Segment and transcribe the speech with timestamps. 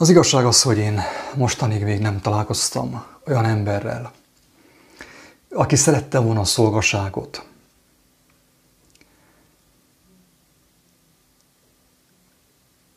[0.00, 1.00] Az igazság az, hogy én
[1.34, 4.12] mostanig még nem találkoztam olyan emberrel,
[5.50, 7.46] aki szerette volna a szolgaságot.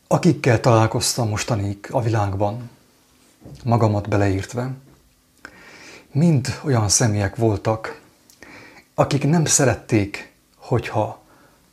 [0.07, 2.69] Akikkel találkoztam mostanig a világban,
[3.63, 4.71] magamat beleírtve,
[6.11, 8.01] mind olyan személyek voltak,
[8.93, 11.21] akik nem szerették, hogyha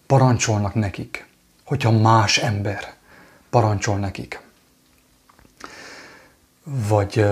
[0.06, 1.26] parancsolnak nekik,
[1.64, 2.94] hogyha más ember
[3.50, 4.46] parancsol nekik.
[6.70, 7.26] Vagy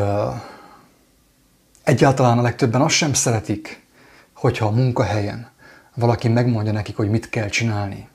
[1.83, 3.87] egyáltalán a legtöbben azt sem szeretik,
[4.33, 5.51] hogyha a munkahelyen
[5.95, 8.09] valaki megmondja nekik, hogy mit kell csinálni.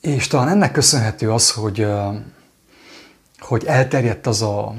[0.00, 1.86] És talán ennek köszönhető az, hogy,
[3.38, 4.74] hogy elterjedt az a,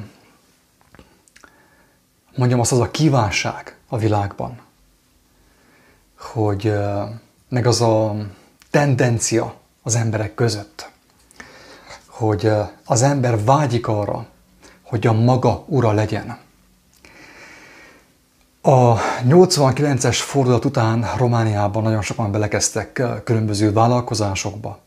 [2.35, 4.61] mondjam azt, az a kívánság a világban,
[6.17, 6.73] hogy
[7.49, 8.15] meg az a
[8.69, 10.91] tendencia az emberek között,
[12.07, 12.51] hogy
[12.85, 14.31] az ember vágyik arra,
[14.83, 16.37] hogy a maga ura legyen.
[18.61, 18.95] A
[19.27, 24.79] 89-es fordulat után Romániában nagyon sokan belekezdtek különböző vállalkozásokba.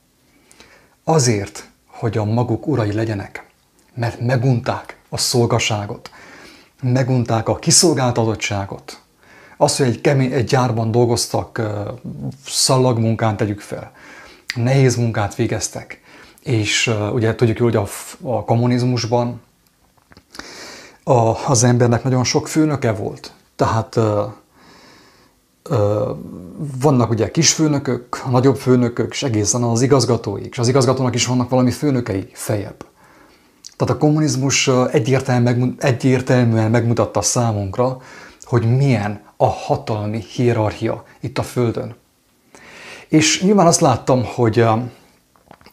[1.04, 3.46] Azért, hogy a maguk urai legyenek,
[3.94, 6.10] mert megunták a szolgaságot,
[6.82, 9.00] megunták a kiszolgáltatottságot,
[9.56, 11.62] az, hogy egy, kemény, egy gyárban dolgoztak,
[12.46, 13.92] szallagmunkán tegyük fel,
[14.54, 16.00] nehéz munkát végeztek,
[16.42, 17.86] és ugye tudjuk hogy a,
[18.22, 19.40] a kommunizmusban
[21.08, 23.32] a, az embernek nagyon sok főnöke volt.
[23.56, 24.22] Tehát ö,
[25.62, 26.10] ö,
[26.80, 31.70] vannak ugye kisfőnökök, nagyobb főnökök, és egészen az igazgatóik, és az igazgatónak is vannak valami
[31.70, 32.84] főnökei fejebb.
[33.76, 38.00] Tehát a kommunizmus egyértelműen, egyértelműen megmutatta számunkra,
[38.42, 41.94] hogy milyen a hatalmi hierarchia itt a Földön.
[43.08, 44.60] És nyilván azt láttam, hogy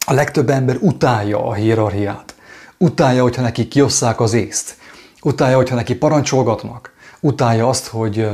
[0.06, 2.36] a legtöbb ember utálja a hierarchiát.
[2.78, 4.82] Utálja, hogyha neki kiosszák az észt.
[5.24, 6.94] Utálja, hogyha neki parancsolgatnak.
[7.20, 8.30] Utálja azt, hogy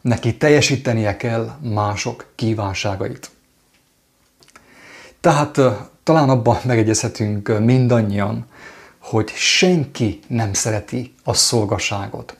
[0.00, 3.30] neki teljesítenie kell mások kívánságait.
[5.20, 5.60] Tehát
[6.02, 8.46] talán abban megegyezhetünk mindannyian,
[8.98, 12.36] hogy senki nem szereti a szolgaságot.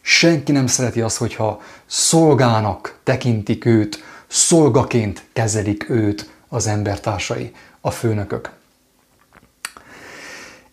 [0.00, 8.57] Senki nem szereti azt, hogyha szolgának tekintik őt, szolgaként kezelik őt az embertársai, a főnökök.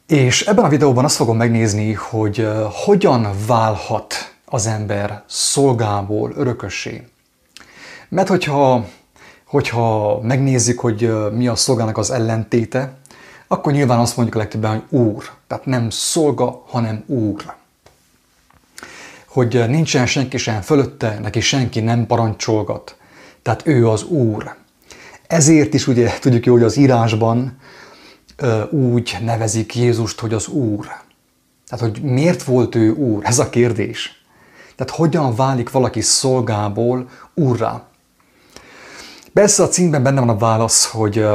[0.07, 2.47] És ebben a videóban azt fogom megnézni, hogy
[2.85, 7.07] hogyan válhat az ember szolgából örökössé.
[8.09, 8.85] Mert hogyha,
[9.45, 12.97] hogyha megnézzük, hogy mi a szolgának az ellentéte,
[13.47, 15.29] akkor nyilván azt mondjuk a legtöbben, hogy úr.
[15.47, 17.53] Tehát nem szolga, hanem úr.
[19.25, 22.95] Hogy nincsen senki sem fölötte, neki senki nem parancsolgat.
[23.41, 24.55] Tehát ő az úr.
[25.27, 27.57] Ezért is ugye tudjuk jó, hogy az írásban
[28.69, 30.85] úgy nevezik Jézust, hogy az Úr.
[31.67, 33.25] Tehát, hogy miért volt ő Úr?
[33.25, 34.23] Ez a kérdés.
[34.75, 37.83] Tehát hogyan válik valaki szolgából úrrá?
[39.33, 41.25] Persze a címben benne van a válasz, hogy,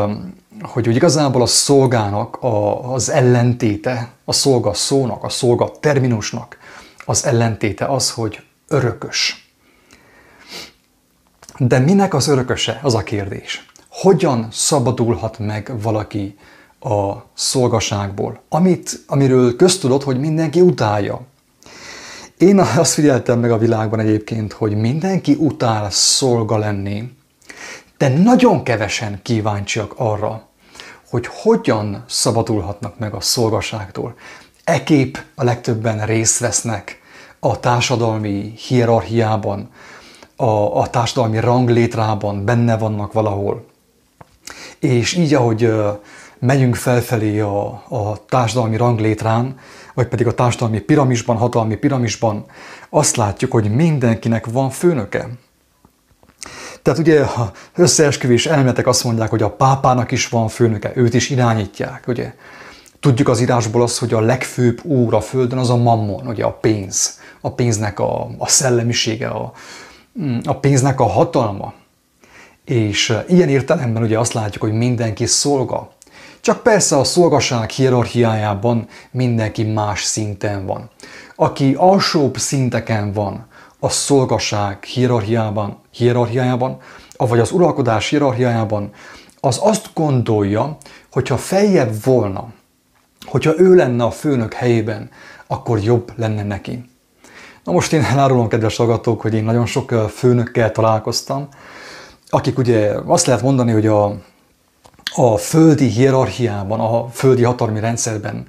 [0.62, 6.58] hogy, hogy igazából a szolgának a, az ellentéte, a szolga szónak, a szolga terminusnak
[7.04, 9.50] az ellentéte az, hogy örökös.
[11.58, 12.80] De minek az örököse?
[12.82, 13.66] Az a kérdés.
[13.88, 16.38] Hogyan szabadulhat meg valaki
[16.80, 21.20] a szolgaságból, amit, amiről köztudott, hogy mindenki utálja.
[22.38, 27.12] Én azt figyeltem meg a világban egyébként, hogy mindenki utál szolga lenni,
[27.96, 30.48] de nagyon kevesen kíváncsiak arra,
[31.10, 34.14] hogy hogyan szabadulhatnak meg a szolgaságtól.
[34.64, 37.00] Ekép a legtöbben részt vesznek
[37.38, 39.70] a társadalmi hierarchiában,
[40.36, 43.64] a, a társadalmi ranglétrában, benne vannak valahol.
[44.78, 45.72] És így, ahogy
[46.40, 49.58] megyünk felfelé a, a társadalmi ranglétrán,
[49.94, 52.44] vagy pedig a társadalmi piramisban, hatalmi piramisban,
[52.90, 55.28] azt látjuk, hogy mindenkinek van főnöke.
[56.82, 61.30] Tehát ugye a összeesküvés elméletek azt mondják, hogy a pápának is van főnöke, őt is
[61.30, 62.34] irányítják, ugye.
[63.00, 66.52] Tudjuk az írásból azt, hogy a legfőbb úr a földön az a mammon, ugye a
[66.52, 67.18] pénz.
[67.40, 69.52] A pénznek a, a szellemisége, a,
[70.44, 71.72] a pénznek a hatalma.
[72.64, 75.90] És ilyen értelemben ugye azt látjuk, hogy mindenki szolga.
[76.40, 80.90] Csak persze a szolgaság hierarchiájában mindenki más szinten van.
[81.36, 83.46] Aki alsóbb szinteken van
[83.78, 86.76] a szolgaság hierarchiában, hierarchiájában,
[87.16, 88.90] vagy az uralkodás hierarchiájában,
[89.40, 90.76] az azt gondolja,
[91.12, 92.48] hogyha feljebb volna,
[93.24, 95.10] hogyha ő lenne a főnök helyében,
[95.46, 96.90] akkor jobb lenne neki.
[97.64, 101.48] Na most én elárulom, kedves hallgatók, hogy én nagyon sok főnökkel találkoztam,
[102.28, 104.14] akik ugye azt lehet mondani, hogy a
[105.14, 108.46] a földi hierarchiában, a földi hatalmi rendszerben,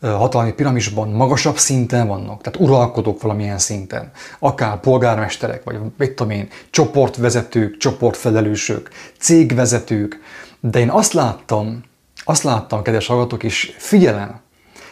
[0.00, 6.48] hatalmi piramisban magasabb szinten vannak, tehát uralkodók valamilyen szinten, akár polgármesterek, vagy mit tudom én,
[6.70, 10.20] csoportvezetők, csoportfelelősök, cégvezetők,
[10.60, 11.82] de én azt láttam,
[12.24, 14.40] azt láttam, kedves hallgatók, és figyelem,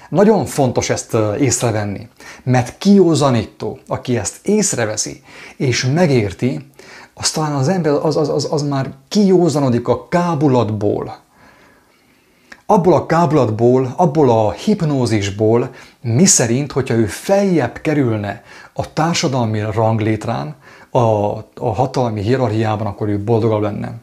[0.08, 2.08] nagyon fontos ezt észrevenni,
[2.42, 5.22] mert kiózanító, aki ezt észreveszi
[5.56, 6.70] és megérti,
[7.20, 11.16] az talán az ember az, az, az, az már kiózanodik a kábulatból.
[12.66, 15.70] Abból a kábulatból, abból a hipnózisból,
[16.00, 20.54] mi szerint, hogyha ő feljebb kerülne a társadalmi ranglétrán,
[20.90, 20.98] a,
[21.54, 23.94] a hatalmi hierarchiában, akkor ő boldogabb lenne.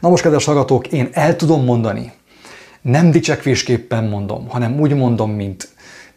[0.00, 2.12] Na most, kedves hallgatók, én el tudom mondani,
[2.80, 5.68] nem dicsekvésképpen mondom, hanem úgy mondom, mint,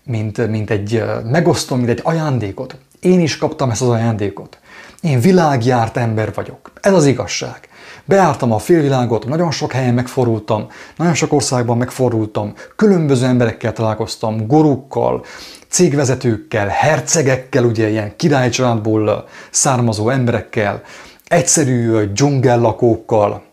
[0.03, 2.75] mint, mint egy, megosztom, mint egy ajándékot.
[2.99, 4.60] Én is kaptam ezt az ajándékot.
[5.01, 6.71] Én világjárt ember vagyok.
[6.81, 7.69] Ez az igazság.
[8.05, 15.25] Beártam a félvilágot, nagyon sok helyen megfordultam, nagyon sok országban megfordultam, különböző emberekkel találkoztam, gurukkal,
[15.69, 20.81] cégvezetőkkel, hercegekkel, ugye ilyen királycsaládból származó emberekkel,
[21.27, 23.43] egyszerű dzsungellakókkal,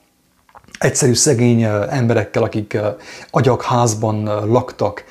[0.78, 2.78] egyszerű szegény emberekkel, akik
[3.30, 5.04] agyakházban laktak,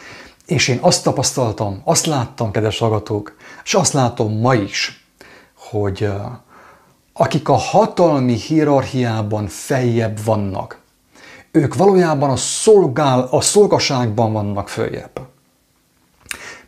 [0.46, 5.07] és én azt tapasztaltam, azt láttam, kedves hallgatók, és azt látom ma is,
[5.72, 6.10] hogy
[7.14, 10.80] akik a hatalmi hierarchiában feljebb vannak,
[11.52, 15.20] ők valójában a, szolgál, a szolgaságban vannak följebb.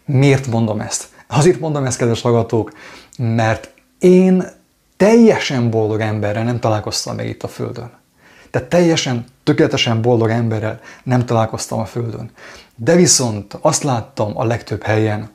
[0.06, 1.08] Miért mondom ezt?
[1.28, 2.72] Azért mondom ezt, kedves hallgatók,
[3.18, 4.44] mert én
[4.98, 7.92] teljesen boldog emberrel nem találkoztam meg itt a Földön.
[8.50, 12.32] Tehát teljesen, tökéletesen boldog emberrel nem találkoztam a Földön.
[12.76, 15.30] De viszont azt láttam a legtöbb helyen,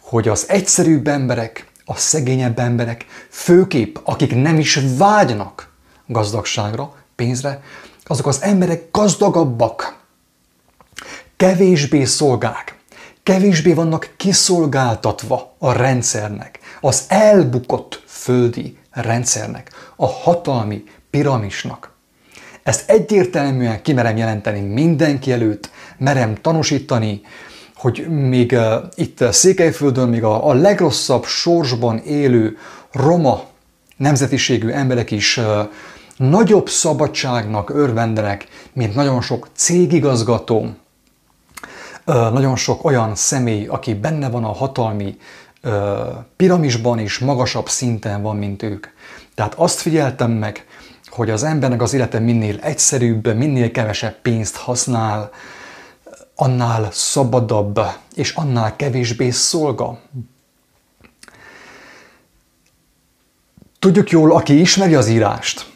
[0.00, 5.72] hogy az egyszerűbb emberek, a szegényebb emberek, főképp akik nem is vágynak
[6.06, 7.62] gazdagságra, pénzre,
[8.04, 10.02] azok az emberek gazdagabbak,
[11.36, 12.78] kevésbé szolgák,
[13.22, 21.92] kevésbé vannak kiszolgáltatva a rendszernek, az elbukott földi rendszernek, a hatalmi piramisnak.
[22.62, 27.20] Ezt egyértelműen kimerem jelenteni mindenki előtt, merem tanúsítani,
[27.84, 32.56] hogy még uh, itt Székelyföldön még a, a legrosszabb sorsban élő
[32.92, 33.44] roma
[33.96, 35.44] nemzetiségű emberek is uh,
[36.16, 40.68] nagyobb szabadságnak örvendenek, mint nagyon sok cégigazgató,
[42.06, 45.16] uh, nagyon sok olyan személy, aki benne van a hatalmi
[46.36, 48.86] piramisban is magasabb szinten van, mint ők.
[49.34, 50.66] Tehát azt figyeltem meg,
[51.06, 55.30] hogy az embernek az élete minél egyszerűbb, minél kevesebb pénzt használ,
[56.34, 57.80] annál szabadabb,
[58.14, 59.98] és annál kevésbé szolga.
[63.78, 65.66] Tudjuk jól, aki ismeri az írást,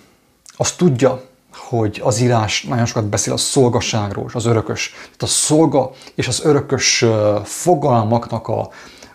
[0.57, 1.23] az tudja,
[1.55, 4.91] hogy az írás nagyon sokat beszél a szolgaságról és az örökös.
[4.91, 7.05] Tehát a szolga és az örökös
[7.45, 8.71] fogalmaknak a,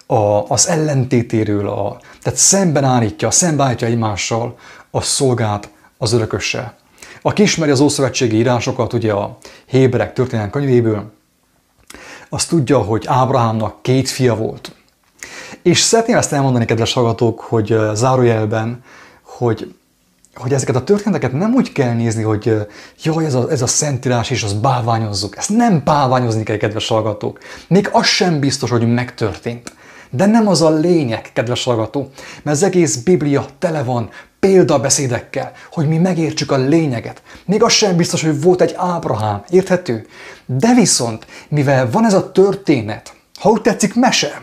[0.06, 4.58] a, az ellentétéről, a, tehát szemben állítja, szemben állítja egymással
[4.92, 6.76] a szolgát az örökössel.
[7.22, 11.12] Aki ismeri az Ószövetségi írásokat, ugye a Héberek történelmi könyvéből,
[12.34, 14.76] az tudja, hogy Ábrahámnak két fia volt.
[15.62, 18.84] És szeretném ezt elmondani, kedves hallgatók, hogy zárójelben,
[19.22, 19.76] hogy,
[20.36, 22.68] hogy ezeket a történeteket nem úgy kell nézni, hogy
[23.04, 25.38] jaj, ez a, ez a szentírás, és azt bálványozzuk.
[25.38, 27.40] Ezt nem bálványozni kell, kedves hallgatók.
[27.68, 29.74] Még az sem biztos, hogy megtörtént.
[30.16, 32.10] De nem az a lényeg, kedves hallgató,
[32.44, 37.22] mert az egész Biblia tele van példabeszédekkel, hogy mi megértsük a lényeget.
[37.46, 40.08] Még az sem biztos, hogy volt egy Ábrahám, érthető?
[40.46, 44.42] De viszont, mivel van ez a történet, ha úgy tetszik, mese,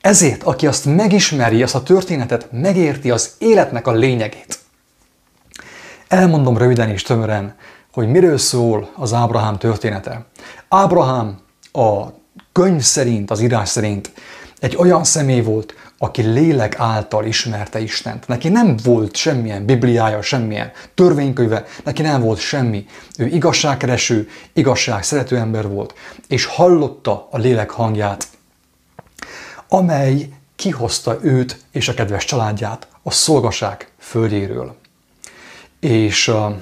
[0.00, 4.58] ezért, aki azt megismeri, azt a történetet, megérti az életnek a lényegét.
[6.08, 7.54] Elmondom röviden és tömören,
[7.92, 10.26] hogy miről szól az Ábrahám története.
[10.68, 11.38] Ábrahám
[11.72, 12.06] a
[12.54, 14.10] könyv szerint, az írás szerint
[14.60, 18.28] egy olyan személy volt, aki lélek által ismerte Istent.
[18.28, 22.86] Neki nem volt semmilyen bibliája, semmilyen törvénykönyve, neki nem volt semmi.
[23.18, 25.94] Ő igazságkereső, igazság szerető ember volt,
[26.28, 28.26] és hallotta a lélek hangját,
[29.68, 34.76] amely kihozta őt és a kedves családját a szolgaság földjéről.
[35.80, 36.54] És uh,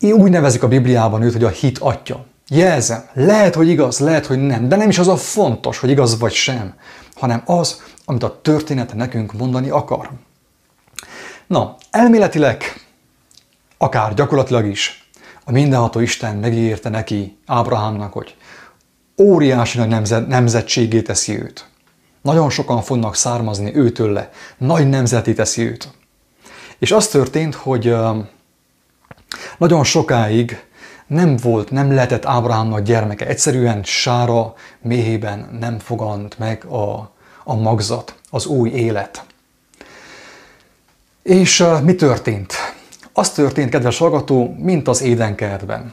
[0.00, 2.26] úgy nevezik a Bibliában őt, hogy a hit atya.
[2.48, 6.18] Jelzem, lehet, hogy igaz, lehet, hogy nem, de nem is az a fontos, hogy igaz
[6.18, 6.74] vagy sem,
[7.14, 10.10] hanem az, amit a történet nekünk mondani akar.
[11.46, 12.86] Na, elméletileg,
[13.78, 15.08] akár gyakorlatilag is,
[15.44, 18.36] a mindenható Isten megígérte neki, Ábrahámnak, hogy
[19.18, 21.68] óriási nagy nemzet, nemzetségé teszi őt.
[22.22, 25.88] Nagyon sokan fognak származni őtől le, nagy nemzeti teszi őt.
[26.78, 27.94] És az történt, hogy
[29.58, 30.64] Nagyon sokáig
[31.14, 33.26] nem volt, nem lehetett Ábrahámnak gyermeke.
[33.26, 37.10] Egyszerűen Sára méhében nem fogant meg a,
[37.44, 39.24] a magzat, az új élet.
[41.22, 42.52] És uh, mi történt?
[43.12, 45.92] Az történt, kedves hallgató, mint az édenkertben.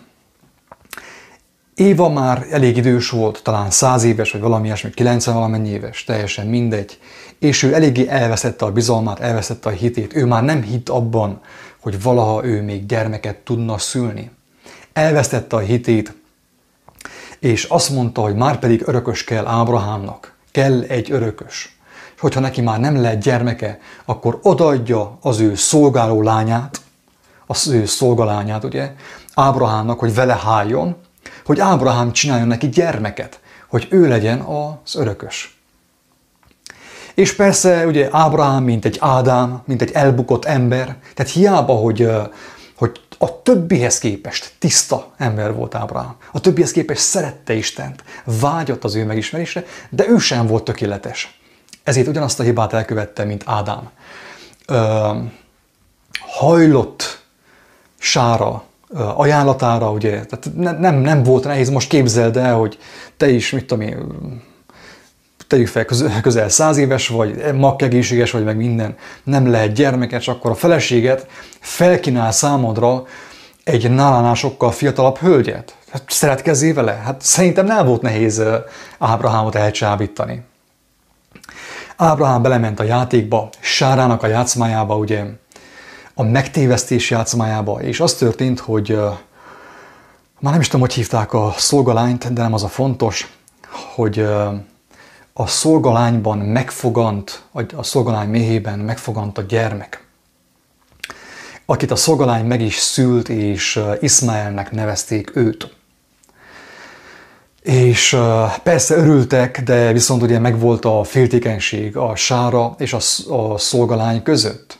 [1.75, 6.47] Éva már elég idős volt, talán száz éves, vagy valami ilyesmi, 90 valamennyi éves, teljesen
[6.47, 6.99] mindegy,
[7.39, 10.15] és ő eléggé elveszette a bizalmát, elveszette a hitét.
[10.15, 11.41] Ő már nem hitt abban,
[11.79, 14.31] hogy valaha ő még gyermeket tudna szülni.
[14.93, 16.13] Elvesztette a hitét,
[17.39, 20.33] és azt mondta, hogy már pedig örökös kell Ábrahámnak.
[20.51, 21.75] Kell egy örökös.
[22.15, 26.81] És hogyha neki már nem lehet gyermeke, akkor odaadja az ő szolgáló lányát,
[27.45, 28.93] az ő szolgalányát, ugye,
[29.33, 30.95] Ábrahámnak, hogy vele háljon,
[31.45, 35.60] hogy Ábrahám csináljon neki gyermeket, hogy ő legyen az örökös.
[37.13, 42.10] És persze ugye Ábrahám, mint egy Ádám, mint egy elbukott ember, tehát hiába, hogy,
[43.23, 46.15] a többihez képest tiszta ember volt Ábrahám.
[46.31, 51.39] A többihez képest szerette Istent, vágyott az ő megismerésre, de ő sem volt tökéletes.
[51.83, 53.89] Ezért ugyanazt a hibát elkövette, mint Ádám.
[54.65, 55.09] Ö,
[56.19, 57.23] hajlott
[57.99, 58.63] sára
[59.15, 62.77] ajánlatára, ugye, tehát nem, nem volt nehéz, most képzeld el, hogy
[63.17, 63.97] te is, mit tudom én,
[65.51, 65.86] tegyük fel,
[66.22, 71.27] közel száz éves vagy, makkegészséges vagy, meg minden, nem lehet gyermeket, akkor a feleséget
[71.60, 73.03] felkínál számodra
[73.63, 75.75] egy nálánál sokkal fiatalabb hölgyet.
[75.91, 76.91] Hát szeretkezzél vele?
[76.91, 78.43] Hát szerintem nem volt nehéz
[79.00, 80.43] Ábrahámot elcsábítani.
[81.96, 85.24] Ábrahám belement a játékba, Sárának a játszmájába, ugye,
[86.13, 89.00] a megtévesztés játszmájába, és az történt, hogy
[90.39, 93.34] már nem is tudom, hogy hívták a szolgalányt, de nem az a fontos,
[93.96, 94.27] hogy
[95.33, 97.43] a szolgalányban megfogant,
[97.75, 100.05] a szolgalány méhében megfogant a gyermek,
[101.65, 105.75] akit a szolgalány meg is szült, és Ismaelnek nevezték őt.
[107.61, 108.17] És
[108.63, 114.79] persze örültek, de viszont ugye megvolt a féltékenység a sára és a, a szolgalány között.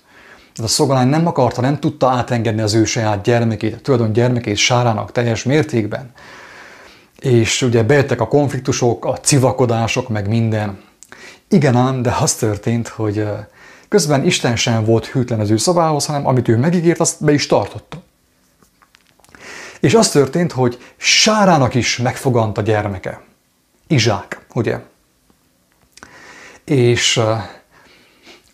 [0.58, 5.12] Ez a szolgalány nem akarta, nem tudta átengedni az ő saját gyermekét, tulajdon gyermekét Sárának
[5.12, 6.12] teljes mértékben.
[7.22, 10.82] És ugye bejöttek a konfliktusok, a civakodások, meg minden.
[11.48, 13.28] Igen ám, de az történt, hogy
[13.88, 17.48] közben Isten sem volt hűtlen az ő szavához, hanem amit ő megígért, azt be is
[17.48, 17.98] tartotta.
[19.80, 23.22] És az történt, hogy Sárának is megfogant a gyermeke.
[23.88, 24.80] Izsák, ugye?
[26.66, 27.22] És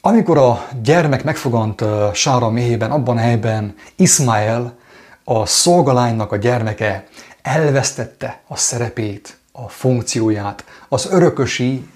[0.01, 1.83] amikor a gyermek megfogant
[2.13, 4.77] Sára méhében, abban a helyben Ismael,
[5.23, 7.07] a szolgalánynak a gyermeke
[7.47, 11.89] elvesztette a szerepét, a funkcióját, az örökösi,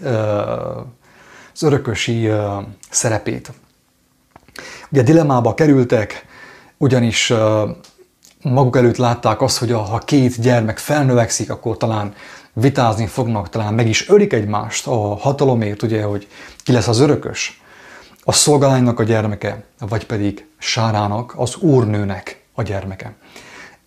[1.53, 2.29] az örökösi
[2.89, 3.51] szerepét.
[4.91, 6.25] Ugye dilemmába kerültek,
[6.77, 7.33] ugyanis
[8.41, 12.13] maguk előtt látták azt, hogy ha két gyermek felnövekszik, akkor talán
[12.53, 16.27] vitázni fognak, talán meg is ölik egymást a hatalomért, ugye, hogy
[16.63, 17.61] ki lesz az örökös
[18.23, 23.13] a szolgálánynak a gyermeke, vagy pedig Sárának, az úrnőnek a gyermeke.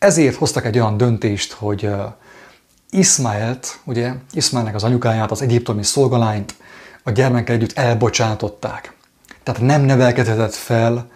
[0.05, 1.91] Ezért hoztak egy olyan döntést, hogy
[2.91, 6.55] Ismaelt, ugye, Ismaelnek az anyukáját, az egyiptomi szolgalányt
[7.03, 8.97] a gyermeke együtt elbocsátották.
[9.43, 11.11] Tehát nem nevelkedhetett fel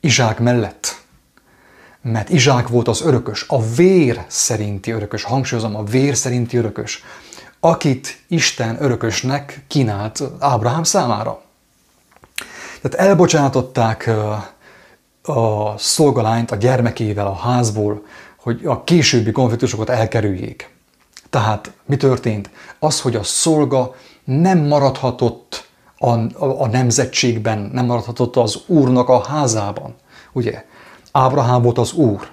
[0.00, 1.02] Izsák mellett,
[2.02, 7.04] mert Izsák volt az örökös, a vér szerinti örökös, hangsúlyozom, a vér szerinti örökös,
[7.60, 11.42] akit Isten örökösnek kínált Ábrahám számára.
[12.80, 14.10] Tehát elbocsátották
[15.22, 18.02] a szolgalányt a gyermekével a házból,
[18.36, 20.70] hogy a későbbi konfliktusokat elkerüljék.
[21.30, 22.50] Tehát mi történt?
[22.78, 29.24] Az, hogy a szolga nem maradhatott a, a, a nemzetségben, nem maradhatott az úrnak a
[29.24, 29.94] házában.
[30.32, 30.64] Ugye?
[31.12, 32.28] Ábrahám volt az úr,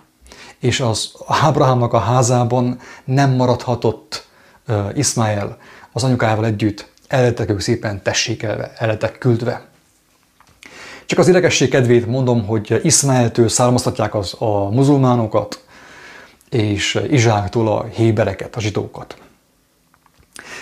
[0.60, 4.28] és az Ábrahámnak a házában nem maradhatott
[4.68, 5.58] uh, Ismael
[5.92, 9.66] az anyukájával együtt, el ők szépen tessékelve, el küldve.
[11.08, 15.64] Csak az érdekesség kedvét mondom, hogy Iszmaeltől származtatják az, a muzulmánokat,
[16.50, 19.18] és Izsáktól a hébereket, a zsidókat.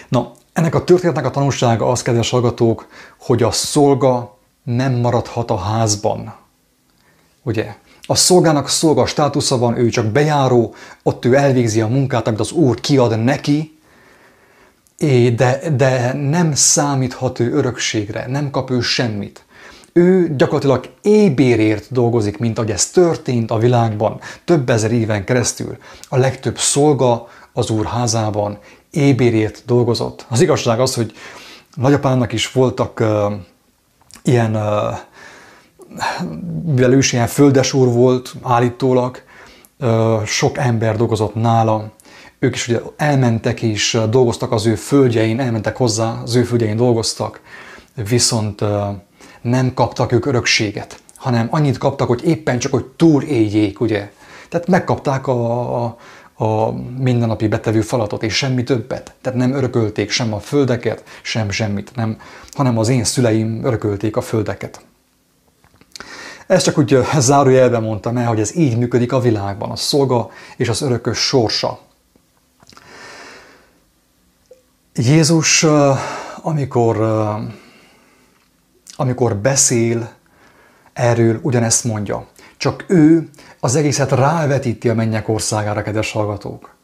[0.09, 2.87] Na, ennek a történetnek a tanulsága az, kedves hallgatók,
[3.19, 6.35] hogy a szolga nem maradhat a házban.
[7.43, 7.75] Ugye?
[8.01, 10.73] A szolgának szolga státusza van, ő csak bejáró,
[11.03, 13.79] ott ő elvégzi a munkát, amit az Úr kiad neki,
[15.35, 19.44] de, de nem számíthat ő örökségre, nem kap ő semmit
[19.97, 25.77] ő gyakorlatilag ébérért dolgozik, mint ahogy ez történt a világban több ezer éven keresztül.
[26.09, 28.57] A legtöbb szolga az úr házában
[28.91, 30.25] ébérért dolgozott.
[30.29, 31.13] Az igazság az, hogy
[31.75, 33.33] nagyapának is voltak uh,
[34.23, 34.97] ilyen, uh,
[36.65, 39.23] mivel ő is ilyen földesúr volt állítólag,
[40.25, 41.91] sok ember dolgozott nála,
[42.39, 47.41] ők is ugye elmentek és dolgoztak az ő földjein, elmentek hozzá, az ő földjein dolgoztak,
[48.09, 48.63] viszont
[49.45, 54.11] nem kaptak ők örökséget, hanem annyit kaptak, hogy éppen csak, hogy túl éljék, ugye.
[54.49, 55.97] Tehát megkapták a, a,
[56.35, 59.13] a mindennapi betevő falatot, és semmi többet.
[59.21, 62.17] Tehát nem örökölték sem a földeket, sem semmit, nem,
[62.51, 64.85] hanem az én szüleim örökölték a földeket.
[66.47, 70.69] Ezt csak úgy zárójelben mondtam el, hogy ez így működik a világban, a szolga és
[70.69, 71.79] az örökös sorsa.
[74.93, 75.65] Jézus,
[76.41, 76.97] amikor,
[78.95, 80.11] amikor beszél
[80.93, 82.27] erről, ugyanezt mondja.
[82.57, 86.75] Csak ő az egészet rávetíti a mennyek országára, kedves hallgatók.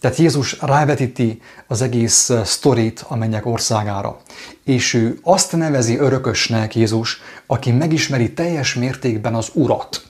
[0.00, 4.20] Tehát Jézus rávetíti az egész sztorit a mennyek országára.
[4.64, 10.02] És ő azt nevezi örökösnek Jézus, aki megismeri teljes mértékben az Urat.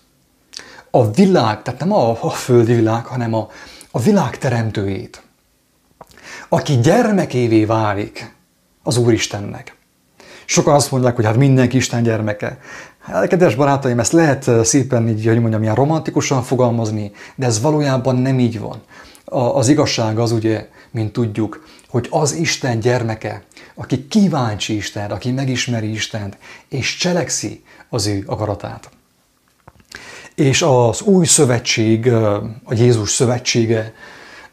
[0.90, 3.48] A világ, tehát nem a, a földi világ, hanem a,
[3.90, 5.22] a világ teremtőjét.
[6.48, 8.34] Aki gyermekévé válik
[8.82, 9.76] az Úristennek.
[10.50, 12.58] Sokan azt mondják, hogy hát mindenki Isten gyermeke.
[13.00, 18.16] Hát, kedves barátaim, ezt lehet szépen így, hogy mondjam, ilyen romantikusan fogalmazni, de ez valójában
[18.16, 18.82] nem így van.
[19.54, 23.42] Az igazság az ugye, mint tudjuk, hogy az Isten gyermeke,
[23.74, 26.36] aki kíváncsi Isten, aki megismeri Istent,
[26.68, 28.90] és cselekszi az ő akaratát.
[30.34, 32.12] És az új szövetség,
[32.64, 33.94] a Jézus szövetsége,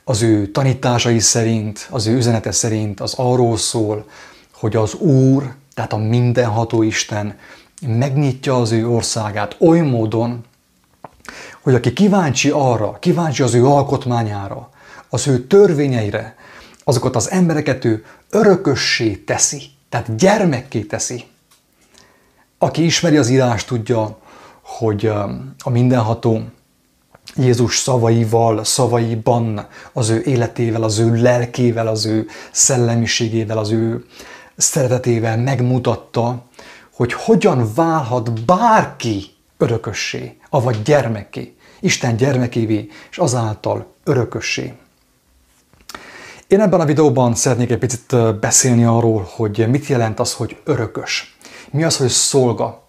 [0.04, 4.06] az ő tanításai szerint, az ő üzenete szerint az arról szól,
[4.52, 7.38] hogy az Úr, tehát a mindenható Isten
[7.82, 10.46] megnyitja az ő országát oly módon,
[11.62, 14.70] hogy aki kíváncsi arra, kíváncsi az ő alkotmányára,
[15.10, 16.36] az ő törvényeire,
[16.84, 21.24] azokat az embereket ő örökössé teszi, tehát gyermekké teszi.
[22.58, 24.18] Aki ismeri az írást, tudja,
[24.62, 26.42] hogy um, a mindenható
[27.36, 34.06] Jézus szavaival, szavaiban, az ő életével, az ő lelkével, az ő szellemiségével, az ő
[34.58, 36.46] szeretetével megmutatta,
[36.94, 39.26] hogy hogyan válhat bárki
[39.58, 44.74] örökössé, avagy gyermeké, Isten gyermekévé, és azáltal örökössé.
[46.48, 51.38] Én ebben a videóban szeretnék egy picit beszélni arról, hogy mit jelent az, hogy örökös.
[51.72, 52.86] Mi az, hogy szolga.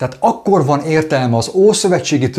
[0.00, 2.30] Tehát akkor van értelme az Ószövetségi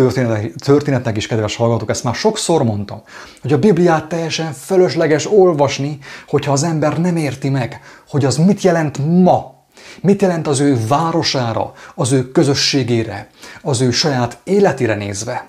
[0.57, 3.01] történetnek is, kedves hallgatók, ezt már sokszor mondtam,
[3.41, 5.97] hogy a Bibliát teljesen fölösleges olvasni,
[6.27, 9.59] hogyha az ember nem érti meg, hogy az mit jelent ma,
[10.01, 13.29] Mit jelent az ő városára, az ő közösségére,
[13.61, 15.47] az ő saját életére nézve?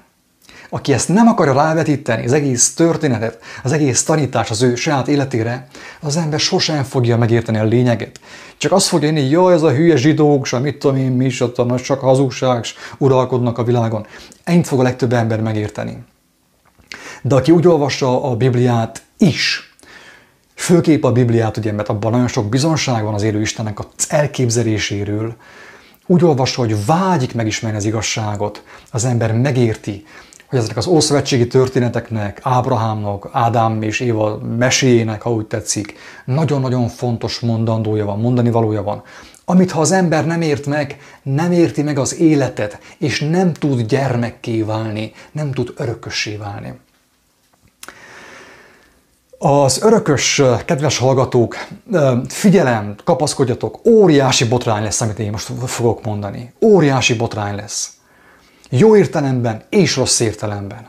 [0.75, 5.67] Aki ezt nem akarja rávetíteni, az egész történetet, az egész tanítás az ő saját életére,
[6.01, 8.21] az ember sosem fogja megérteni a lényeget.
[8.57, 11.41] Csak azt fogja írni, jaj, ez a hülye zsidók, sem mit tudom én, mi is
[11.41, 12.65] ott csak hazugság,
[12.99, 14.07] uralkodnak a világon.
[14.45, 16.05] Ennyit fog a legtöbb ember megérteni.
[17.23, 19.73] De aki úgy olvassa a Bibliát is,
[20.55, 25.37] Főképp a Bibliát, ugye, mert abban nagyon sok bizonság van az élő Istennek az elképzeléséről.
[26.07, 30.05] Úgy olvassa, hogy vágyik megismerni az igazságot, az ember megérti,
[30.53, 37.41] hogy ezek az ószövetségi történeteknek, Ábrahámnak, Ádám és Éva meséjének, ha úgy tetszik, nagyon-nagyon fontos
[37.41, 39.03] mondandója van, mondani valója van.
[39.45, 43.81] Amit ha az ember nem ért meg, nem érti meg az életet, és nem tud
[43.81, 46.79] gyermekké válni, nem tud örökössé válni.
[49.39, 51.57] Az örökös, kedves hallgatók,
[52.29, 56.53] figyelem, kapaszkodjatok, óriási botrány lesz, amit én most fogok mondani.
[56.61, 58.01] Óriási botrány lesz.
[58.75, 60.87] Jó értelemben és rossz értelemben.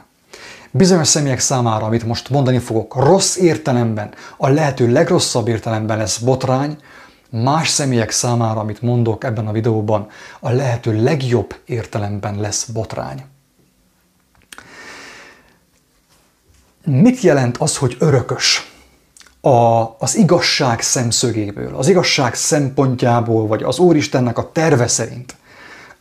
[0.72, 6.78] Bizonyos személyek számára, amit most mondani fogok, rossz értelemben, a lehető legrosszabb értelemben lesz botrány,
[7.30, 13.26] más személyek számára, amit mondok ebben a videóban, a lehető legjobb értelemben lesz botrány.
[16.86, 18.72] Mit jelent az, hogy örökös?
[19.42, 25.36] A, az igazság szemszögéből, az igazság szempontjából, vagy az Úristennek a terve szerint.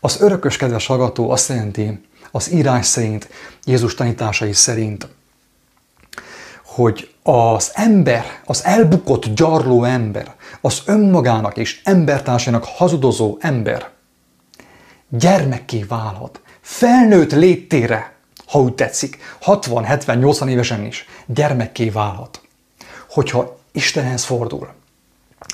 [0.04, 3.28] Az örökös, kedves hallgató, azt jelenti, az írás szerint,
[3.64, 5.08] Jézus tanításai szerint,
[6.64, 13.90] hogy az ember, az elbukott, gyarló ember, az önmagának és embertársának hazudozó ember
[15.08, 18.14] gyermekké válhat, felnőtt léttére,
[18.46, 22.40] ha úgy tetszik, 60, 70, 80 évesen is gyermekké válhat.
[23.08, 24.72] Hogyha Istenhez fordul,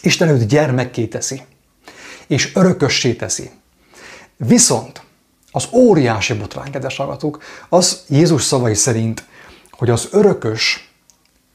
[0.03, 1.43] Isten őt gyermekké teszi,
[2.27, 3.51] és örökössé teszi.
[4.39, 5.03] Viszont
[5.51, 9.25] az óriási botrány, kedves hallgatók, az Jézus szavai szerint,
[9.71, 10.93] hogy az örökös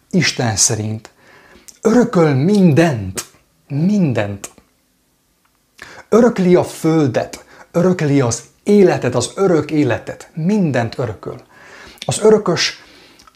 [0.10, 1.12] Isten szerint
[1.82, 3.26] örököl mindent,
[3.68, 4.52] mindent.
[6.10, 11.42] Örökli a földet, örökli az életet, az örök életet, mindent örököl.
[12.06, 12.84] Az örökös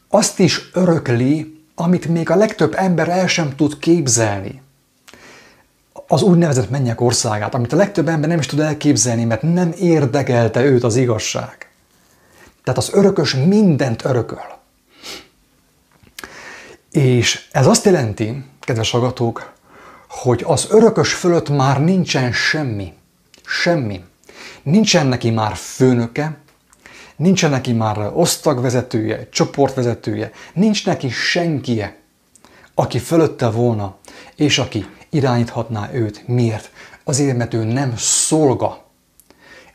[0.08, 4.62] azt is örökli, amit még a legtöbb ember el sem tud képzelni.
[6.06, 10.64] Az úgynevezett mennyek országát, amit a legtöbb ember nem is tud elképzelni, mert nem érdekelte
[10.64, 11.68] őt az igazság.
[12.64, 14.56] Tehát az örökös mindent örököl.
[16.90, 19.52] És ez azt jelenti, kedves hallgatók,
[20.08, 22.92] hogy az örökös fölött már nincsen semmi.
[23.46, 24.04] Semmi.
[24.62, 26.38] Nincsen neki már főnöke,
[27.16, 31.96] nincsen neki már osztagvezetője, csoportvezetője, nincs neki senkie,
[32.74, 33.96] aki fölötte volna,
[34.36, 36.28] és aki irányíthatná őt.
[36.28, 36.70] Miért?
[37.04, 38.84] Azért, mert ő nem szolga.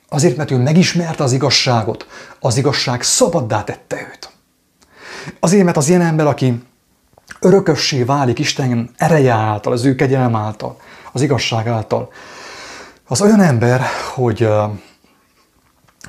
[0.09, 2.07] Azért, mert ő megismerte az igazságot.
[2.39, 4.31] Az igazság szabaddá tette őt.
[5.39, 6.63] Azért, mert az ilyen ember, aki
[7.39, 10.77] örökössé válik Isten ereje által, az ő kegyelem által,
[11.11, 12.11] az igazság által,
[13.07, 13.81] az olyan ember,
[14.13, 14.47] hogy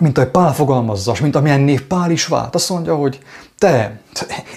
[0.00, 3.20] mint ahogy Pál fogalmazza, és mint amilyen név Pál is vált, azt mondja, hogy
[3.58, 4.00] te,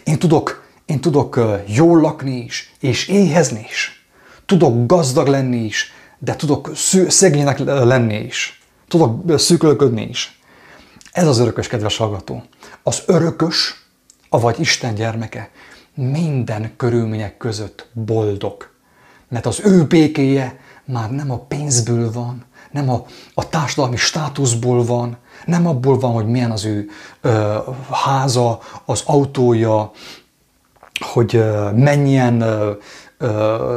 [0.03, 3.96] én tudok, én tudok jól lakni is, és éhezni is.
[4.47, 6.71] Tudok gazdag lenni is, de tudok
[7.07, 8.61] szegénynek lenni is.
[8.87, 10.39] Tudok szűkölködni is.
[11.11, 12.43] Ez az örökös, kedves hallgató.
[12.83, 13.85] Az örökös,
[14.29, 15.49] avagy Isten gyermeke,
[15.93, 18.69] minden körülmények között boldog.
[19.29, 25.17] Mert az ő békéje már nem a pénzből van, nem a, a társadalmi státuszból van,
[25.45, 26.89] nem abból van, hogy milyen az ő
[27.21, 27.57] ö,
[27.91, 29.91] háza, az autója,
[31.13, 32.71] hogy ö, mennyien ö,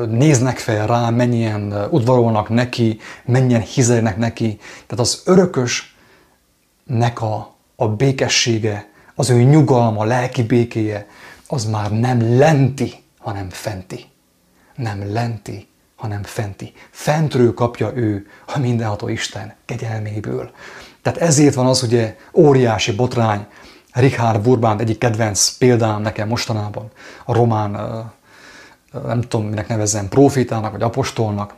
[0.08, 4.58] néznek fel rá, mennyien udvarolnak neki, mennyien hizelnek neki.
[4.86, 5.92] Tehát az örökösnek
[7.20, 11.06] a, a békessége, az ő nyugalma, lelki békéje,
[11.46, 14.04] az már nem lenti, hanem fenti.
[14.76, 16.72] Nem lenti, hanem fenti.
[16.90, 20.50] Fentről kapja ő a mindenható Isten kegyelméből.
[21.02, 23.46] Tehát ezért van az ugye óriási botrány,
[23.92, 26.90] Richard Burbán egyik kedvenc példám nekem mostanában,
[27.24, 27.74] a román,
[29.06, 31.54] nem tudom, minek nevezzem, profitának vagy apostolnak.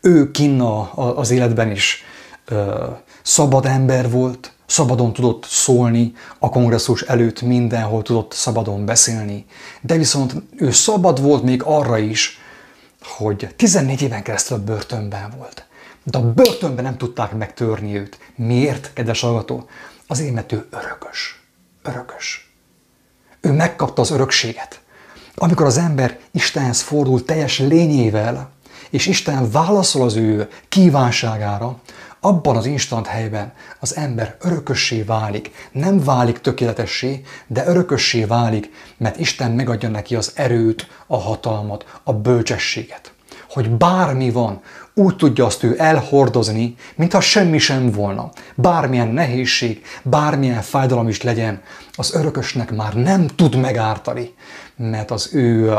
[0.00, 2.02] Ő kinna az életben is
[3.22, 9.46] szabad ember volt, szabadon tudott szólni, a kongresszus előtt mindenhol tudott szabadon beszélni,
[9.80, 12.38] de viszont ő szabad volt még arra is,
[13.02, 15.66] hogy 14 éven keresztül a börtönben volt.
[16.02, 18.18] De a börtönben nem tudták megtörni őt.
[18.36, 19.68] Miért, kedves hallgató?
[20.06, 21.42] Azért, mert ő örökös.
[21.82, 22.54] Örökös.
[23.40, 24.80] Ő megkapta az örökséget.
[25.36, 28.50] Amikor az ember Istenhez fordul teljes lényével,
[28.90, 31.76] és Isten válaszol az ő kívánságára,
[32.20, 35.50] abban az instant helyben az ember örökössé válik.
[35.72, 42.12] Nem válik tökéletessé, de örökössé válik, mert Isten megadja neki az erőt, a hatalmat, a
[42.12, 43.12] bölcsességet.
[43.50, 44.62] Hogy bármi van,
[44.94, 48.30] úgy tudja azt ő elhordozni, mintha semmi sem volna.
[48.54, 54.34] Bármilyen nehézség, bármilyen fájdalom is legyen, az örökösnek már nem tud megártani,
[54.76, 55.72] mert az ő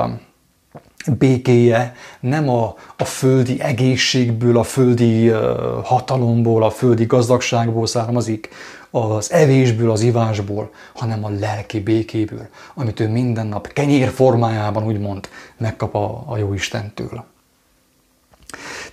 [1.17, 5.38] békéje nem a, a földi egészségből, a földi uh,
[5.84, 8.49] hatalomból, a földi gazdagságból származik,
[8.89, 15.30] az evésből, az ivásból, hanem a lelki békéből, amit ő minden nap kenyér formájában úgymond
[15.58, 17.25] megkap a, a jó Istentől.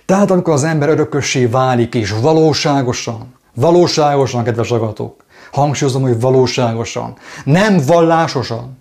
[0.05, 7.77] Tehát amikor az ember örökössé válik, és valóságosan, valóságosan, kedves agatok, hangsúlyozom, hogy valóságosan, nem
[7.85, 8.77] vallásosan,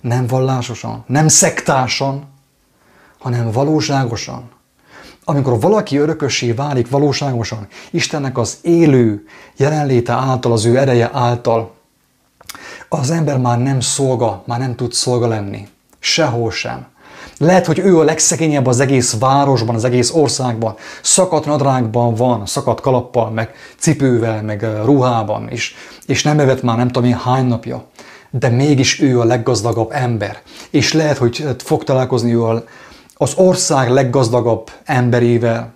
[0.00, 2.28] nem vallásosan, nem szektásan,
[3.18, 4.50] hanem valóságosan.
[5.24, 11.74] Amikor valaki örökössé válik valóságosan, Istennek az élő jelenléte által, az ő ereje által,
[12.88, 15.68] az ember már nem szolga, már nem tud szolga lenni.
[15.98, 16.86] Sehol sem.
[17.38, 20.74] Lehet, hogy ő a legszegényebb az egész városban, az egész országban.
[21.02, 25.74] Szakadt nadrágban van, szakadt kalappal, meg cipővel, meg ruhában is,
[26.06, 27.84] és nem evett már nem tudom én hány napja.
[28.30, 30.38] De mégis ő a leggazdagabb ember.
[30.70, 32.64] És lehet, hogy fog találkozni ő
[33.14, 35.74] az ország leggazdagabb emberével,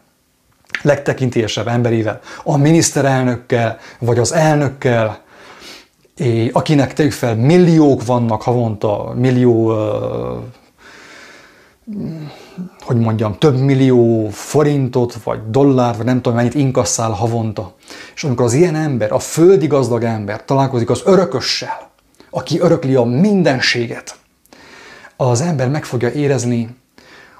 [0.82, 5.20] legtekintélyesebb emberével, a miniszterelnökkel, vagy az elnökkel,
[6.52, 9.72] akinek tegyük fel milliók vannak havonta, millió,
[12.80, 17.74] hogy mondjam, több millió forintot, vagy dollárt, vagy nem tudom mennyit inkasszál havonta.
[18.14, 21.90] És amikor az ilyen ember, a földi gazdag ember találkozik az örökössel,
[22.30, 24.18] aki örökli a mindenséget,
[25.16, 26.76] az ember meg fogja érezni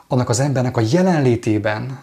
[0.09, 1.99] annak az embernek a jelenlétében,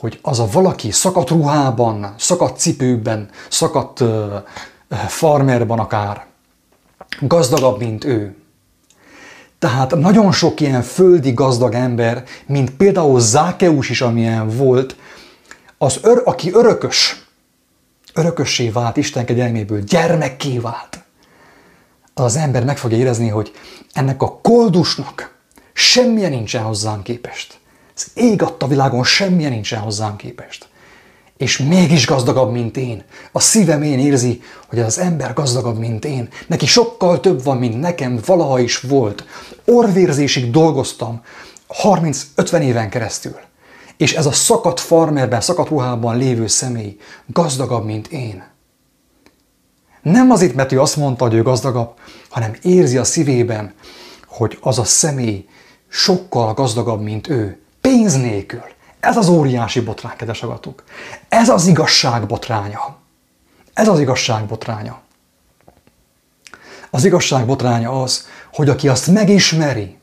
[0.00, 4.04] hogy az a valaki szakadt ruhában, szakadt cipőben, szakadt
[5.06, 6.26] farmerban akár,
[7.20, 8.36] gazdagabb, mint ő.
[9.64, 14.96] Tehát nagyon sok ilyen földi gazdag ember, mint például Zákeus is, amilyen volt,
[15.78, 17.26] az ör, aki örökös,
[18.14, 21.04] örökössé vált Isten kegyelméből, gyermekké vált.
[22.14, 23.52] az, ember meg fogja érezni, hogy
[23.92, 25.34] ennek a koldusnak
[25.72, 27.58] semmilyen nincsen hozzám képest.
[27.94, 30.68] Az ég adta világon semmilyen nincsen hozzám képest.
[31.36, 33.04] És mégis gazdagabb, mint én.
[33.32, 36.28] A szívem én érzi, hogy az ember gazdagabb, mint én.
[36.46, 39.24] Neki sokkal több van, mint nekem valaha is volt.
[39.64, 41.22] Orvérzésig dolgoztam
[41.82, 43.36] 30-50 éven keresztül.
[43.96, 46.96] És ez a szakadt farmerben, szakadt ruhában lévő személy
[47.26, 48.44] gazdagabb, mint én.
[50.02, 51.98] Nem azért, mert ő azt mondta, hogy ő gazdagabb,
[52.28, 53.74] hanem érzi a szívében,
[54.26, 55.48] hogy az a személy
[55.88, 57.58] sokkal gazdagabb, mint ő.
[57.80, 58.62] Pénz nélkül.
[59.00, 60.84] Ez az óriási botrány, kedves agatok.
[61.28, 62.96] Ez az igazság botránya.
[63.74, 65.03] Ez az igazság botránya.
[66.94, 69.98] Az igazság botránya az, hogy aki azt megismeri,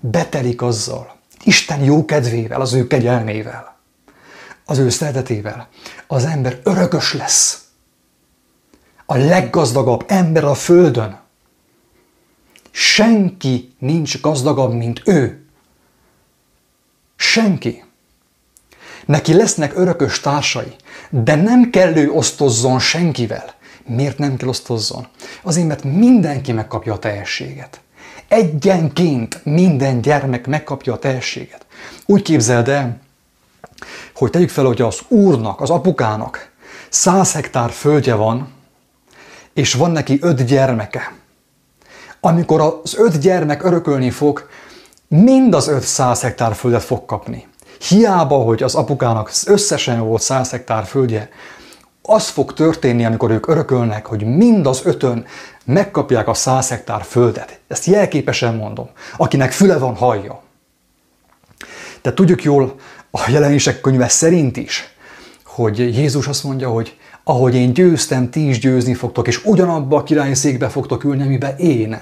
[0.00, 3.76] betelik azzal, Isten jó kedvével, az ő kegyelmével,
[4.64, 5.68] az ő szeretetével,
[6.06, 7.64] az ember örökös lesz.
[9.06, 11.20] A leggazdagabb ember a földön.
[12.70, 15.44] Senki nincs gazdagabb, mint ő.
[17.16, 17.84] Senki.
[19.06, 20.74] Neki lesznek örökös társai,
[21.10, 23.54] de nem kell ő osztozzon senkivel.
[23.86, 25.06] Miért nem kell osztozzon?
[25.42, 27.80] Azért, mert mindenki megkapja a teljességet.
[28.28, 31.66] Egyenként minden gyermek megkapja a teljességet.
[32.06, 33.00] Úgy képzeld el,
[34.14, 36.52] hogy tegyük fel, hogy az úrnak, az apukának
[36.88, 38.52] száz hektár földje van,
[39.52, 41.12] és van neki öt gyermeke.
[42.20, 44.48] Amikor az öt gyermek örökölni fog,
[45.08, 47.46] mind az öt száz hektár földet fog kapni.
[47.88, 51.28] Hiába, hogy az apukának összesen volt 100 hektár földje,
[52.06, 55.24] az fog történni, amikor ők örökölnek, hogy mind az ötön
[55.64, 57.60] megkapják a 100 hektár földet.
[57.68, 58.88] Ezt jelképesen mondom.
[59.16, 60.42] Akinek füle van, hallja.
[62.02, 62.74] De tudjuk jól
[63.10, 64.94] a jelenések könyve szerint is,
[65.44, 70.02] hogy Jézus azt mondja, hogy ahogy én győztem, ti is győzni fogtok, és ugyanabba a
[70.02, 72.00] királyi székbe fogtok ülni, amiben én.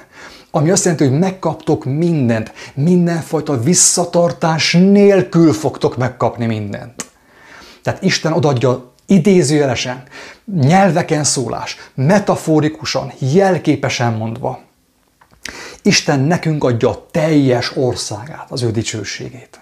[0.51, 7.05] Ami azt jelenti, hogy megkaptok mindent, mindenfajta visszatartás nélkül fogtok megkapni mindent.
[7.83, 10.03] Tehát Isten odadja idézőjelesen,
[10.61, 14.61] nyelveken szólás, metaforikusan, jelképesen mondva.
[15.83, 19.61] Isten nekünk adja a teljes országát, az ő dicsőségét.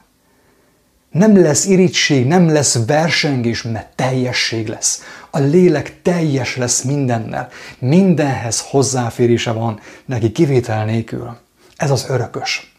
[1.11, 5.03] Nem lesz irítség, nem lesz versengés, mert teljesség lesz.
[5.31, 7.48] A lélek teljes lesz mindennel.
[7.79, 11.37] Mindenhez hozzáférése van neki kivétel nélkül.
[11.76, 12.74] Ez az örökös.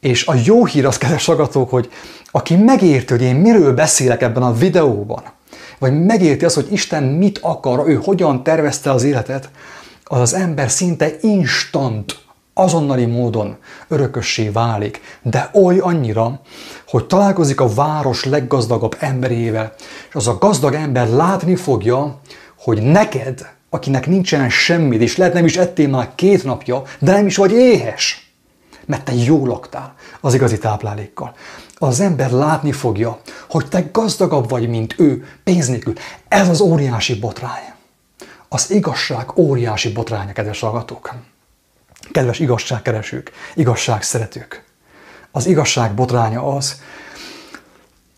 [0.00, 1.90] És a jó hír az, kedves agatók, hogy
[2.30, 5.22] aki megérti, hogy én miről beszélek ebben a videóban,
[5.78, 9.50] vagy megérti azt, hogy Isten mit akar, ő hogyan tervezte az életet,
[10.04, 12.20] az az ember szinte instant,
[12.54, 13.56] azonnali módon
[13.88, 16.40] örökössé válik, de oly annyira,
[16.86, 19.72] hogy találkozik a város leggazdagabb emberével,
[20.08, 22.20] és az a gazdag ember látni fogja,
[22.58, 27.26] hogy neked, akinek nincsen semmit, és lehet nem is ettél már két napja, de nem
[27.26, 28.32] is vagy éhes,
[28.86, 31.34] mert te jól laktál az igazi táplálékkal.
[31.82, 35.94] Az ember látni fogja, hogy te gazdagabb vagy, mint ő, pénz nélkül.
[36.28, 37.72] Ez az óriási botrány.
[38.48, 41.14] Az igazság óriási botránya, kedves hallgatók.
[42.12, 44.64] Kedves igazságkeresők, igazságszeretők.
[45.30, 46.80] Az igazság botránya az,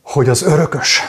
[0.03, 1.00] hogy az örökös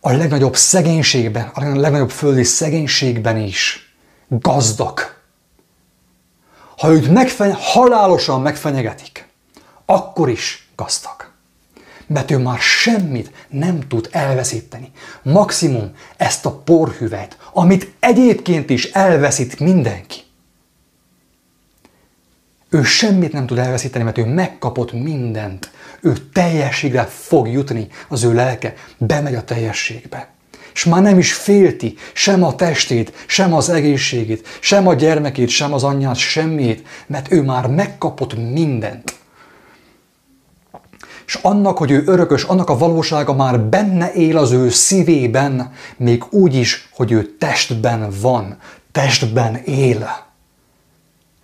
[0.00, 3.94] a legnagyobb szegénységben, a legnagyobb földi szegénységben is
[4.28, 5.00] gazdag.
[6.78, 9.28] Ha őt megfeny- halálosan megfenyegetik,
[9.86, 11.32] akkor is gazdag.
[12.06, 14.90] Mert ő már semmit nem tud elveszíteni.
[15.22, 20.22] Maximum ezt a porhüvelyt, amit egyébként is elveszít mindenki.
[22.70, 25.70] Ő semmit nem tud elveszíteni, mert ő megkapott mindent.
[26.00, 30.28] Ő teljességre fog jutni, az ő lelke bemegy a teljességbe.
[30.74, 35.72] És már nem is félti sem a testét, sem az egészségét, sem a gyermekét, sem
[35.72, 39.14] az anyját, semmit, mert ő már megkapott mindent.
[41.26, 46.24] És annak, hogy ő örökös, annak a valósága már benne él az ő szívében, még
[46.30, 48.58] úgy is, hogy ő testben van,
[48.92, 50.08] testben él.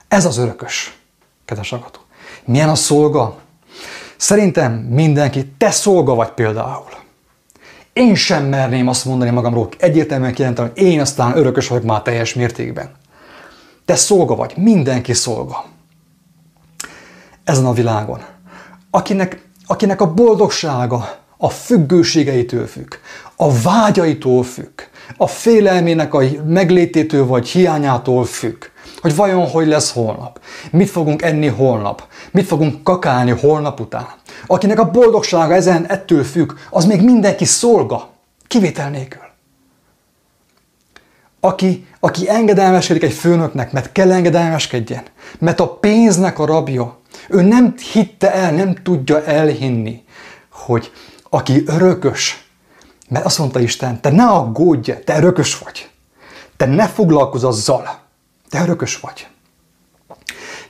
[0.08, 0.98] Ez az örökös
[1.44, 2.00] kedves hallgató.
[2.44, 3.38] Milyen a szolga?
[4.16, 6.88] Szerintem mindenki, te szolga vagy például.
[7.92, 12.34] Én sem merném azt mondani magamról, egyértelműen kijelentem, hogy én aztán örökös vagyok már teljes
[12.34, 12.90] mértékben.
[13.84, 15.64] Te szolga vagy, mindenki szolga.
[17.44, 18.20] Ezen a világon.
[18.90, 22.94] Akinek, akinek a boldogsága a függőségeitől függ,
[23.36, 24.80] a vágyaitól függ,
[25.16, 28.64] a félelmének a meglététől vagy hiányától függ,
[29.00, 34.06] hogy vajon hogy lesz holnap, mit fogunk enni holnap, mit fogunk kakálni holnap után.
[34.46, 38.08] Akinek a boldogsága ezen ettől függ, az még mindenki szolga,
[38.46, 39.22] kivétel nélkül.
[41.40, 45.02] Aki, aki engedelmeskedik egy főnöknek, mert kell engedelmeskedjen,
[45.38, 50.04] mert a pénznek a rabja, ő nem hitte el, nem tudja elhinni,
[50.50, 50.92] hogy
[51.30, 52.48] aki örökös,
[53.08, 55.90] mert azt mondta Isten, te ne aggódj, te örökös vagy.
[56.56, 57.98] Te ne foglalkozz azzal,
[58.48, 59.26] te örökös vagy.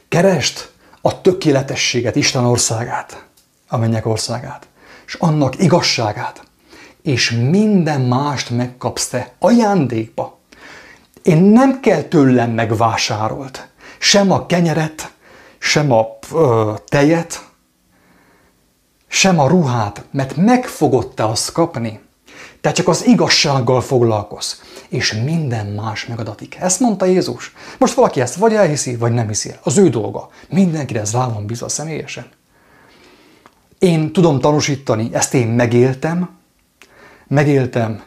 [0.08, 3.24] Kerest a tökéletességet, Isten országát,
[3.68, 4.68] a mennyek országát,
[5.06, 6.42] és annak igazságát,
[7.02, 10.39] és minden mást megkapsz te ajándékba.
[11.22, 15.12] Én nem kell tőlem megvásárolt, sem a kenyeret,
[15.58, 17.48] sem a ö, tejet,
[19.08, 22.00] sem a ruhát, mert meg fogod te azt kapni.
[22.60, 24.52] Te csak az igazsággal foglalkozz,
[24.88, 26.56] és minden más megadatik.
[26.60, 27.52] Ezt mondta Jézus.
[27.78, 30.28] Most valaki ezt vagy elhiszi, vagy nem hiszi Az ő dolga.
[30.48, 32.28] Mindenkire ez rá van bízva személyesen.
[33.78, 36.30] Én tudom tanúsítani, ezt én megéltem,
[37.26, 38.02] megéltem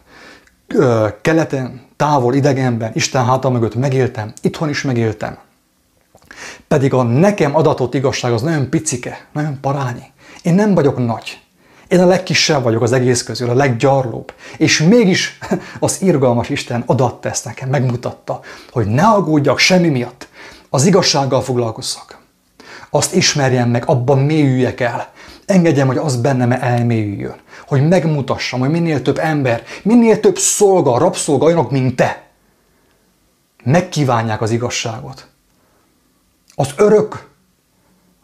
[1.21, 5.37] keleten, távol, idegenben, Isten háta mögött megéltem, itthon is megéltem.
[6.67, 10.11] Pedig a nekem adatott igazság az nagyon picike, nagyon parányi.
[10.41, 11.39] Én nem vagyok nagy.
[11.87, 14.33] Én a legkisebb vagyok az egész közül, a leggyarlóbb.
[14.57, 15.37] És mégis
[15.79, 18.39] az irgalmas Isten adatta ezt nekem, megmutatta,
[18.71, 20.27] hogy ne aggódjak semmi miatt.
[20.69, 22.17] Az igazsággal foglalkozzak.
[22.89, 25.11] Azt ismerjem meg, abban mélyüljek el.
[25.45, 27.39] Engedjem, hogy az bennem elmélyüljön.
[27.67, 32.23] Hogy megmutassam, hogy minél több ember, minél több szolga, rabszolga, olyanok, mint te,
[33.63, 35.27] megkívánják az igazságot.
[36.55, 37.29] Az örök,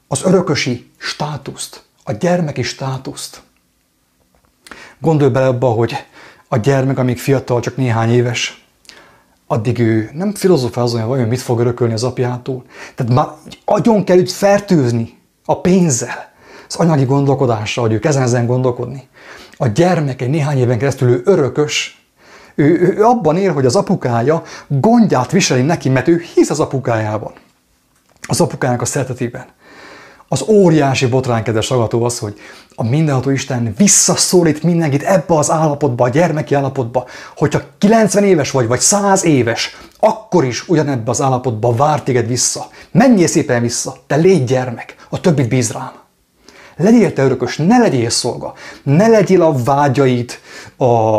[0.07, 3.41] az örökösi státuszt, a gyermeki státuszt.
[4.99, 6.05] Gondolj bele abba, hogy
[6.47, 8.65] a gyermek, amíg fiatal, csak néhány éves,
[9.47, 12.63] addig ő nem filozofál hogy vajon mit fog örökölni az apjától.
[12.95, 13.27] Tehát már
[13.65, 16.28] agyon kell őt fertőzni a pénzzel,
[16.69, 19.07] az anyagi gondolkodással, hogy ők ezen ezen gondolkodni.
[19.57, 22.03] A gyermek egy néhány éven keresztül ő örökös,
[22.55, 26.59] ő, ő, ő abban él, hogy az apukája gondját viseli neki, mert ő hisz az
[26.59, 27.33] apukájában.
[28.27, 29.45] Az apukájának a szeretetében.
[30.27, 32.39] Az óriási botránykedves agató az, hogy
[32.75, 37.05] a mindenható Isten visszaszólít mindenkit ebbe az állapotba, a gyermeki állapotba,
[37.35, 42.67] hogyha 90 éves vagy, vagy 100 éves, akkor is ugyanebbe az állapotba vár téged vissza.
[42.91, 45.98] Menjél szépen vissza, te légy gyermek, a többit bíz rám.
[46.81, 50.41] Legyél te örökös, ne legyél szolga, ne legyél a vágyait,
[50.77, 51.15] a,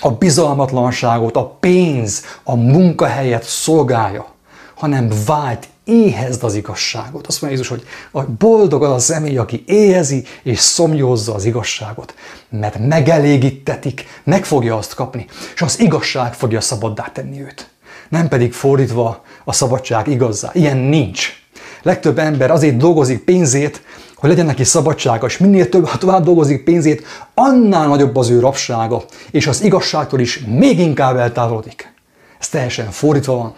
[0.00, 4.26] a bizalmatlanságot, a pénz, a munkahelyet szolgálja,
[4.74, 7.26] hanem vágy éhezd az igazságot.
[7.26, 12.14] Azt mondja Jézus, hogy a boldog az a személy, aki éhezi és szomjózza az igazságot,
[12.48, 17.68] mert megelégítetik, meg fogja azt kapni, és az igazság fogja szabaddá tenni őt.
[18.08, 20.50] Nem pedig fordítva a szabadság igazzá.
[20.52, 21.42] Ilyen nincs.
[21.82, 23.82] Legtöbb ember azért dolgozik pénzét,
[24.24, 28.40] hogy legyen neki szabadsága, és minél több, ha tovább dolgozik pénzét, annál nagyobb az ő
[28.40, 31.94] rabsága, és az igazságtól is még inkább eltávolodik.
[32.38, 33.54] Ez teljesen fordítva van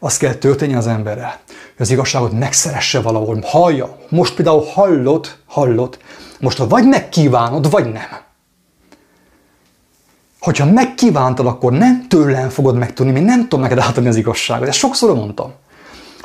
[0.00, 3.96] az kell történni az emberrel, hogy az igazságot megszeresse valahol, hallja.
[4.08, 5.98] Most például hallod, hallod,
[6.40, 8.20] most vagy megkívánod, vagy nem.
[10.40, 14.68] Hogyha megkívántad, akkor nem tőlem fogod megtudni, mert nem tudom neked átadni az igazságot.
[14.68, 15.52] Ezt sokszor mondtam.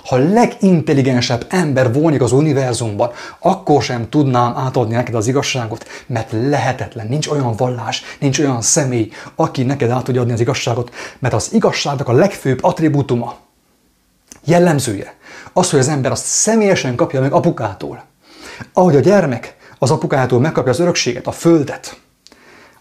[0.05, 6.31] Ha a legintelligensebb ember volnék az univerzumban, akkor sem tudnám átadni neked az igazságot, mert
[6.31, 7.07] lehetetlen.
[7.07, 11.53] Nincs olyan vallás, nincs olyan személy, aki neked át tudja adni az igazságot, mert az
[11.53, 13.35] igazságnak a legfőbb attribútuma,
[14.43, 15.15] jellemzője.
[15.53, 18.03] Az, hogy az ember azt személyesen kapja meg apukától.
[18.73, 21.97] Ahogy a gyermek az apukájától megkapja az örökséget, a földet,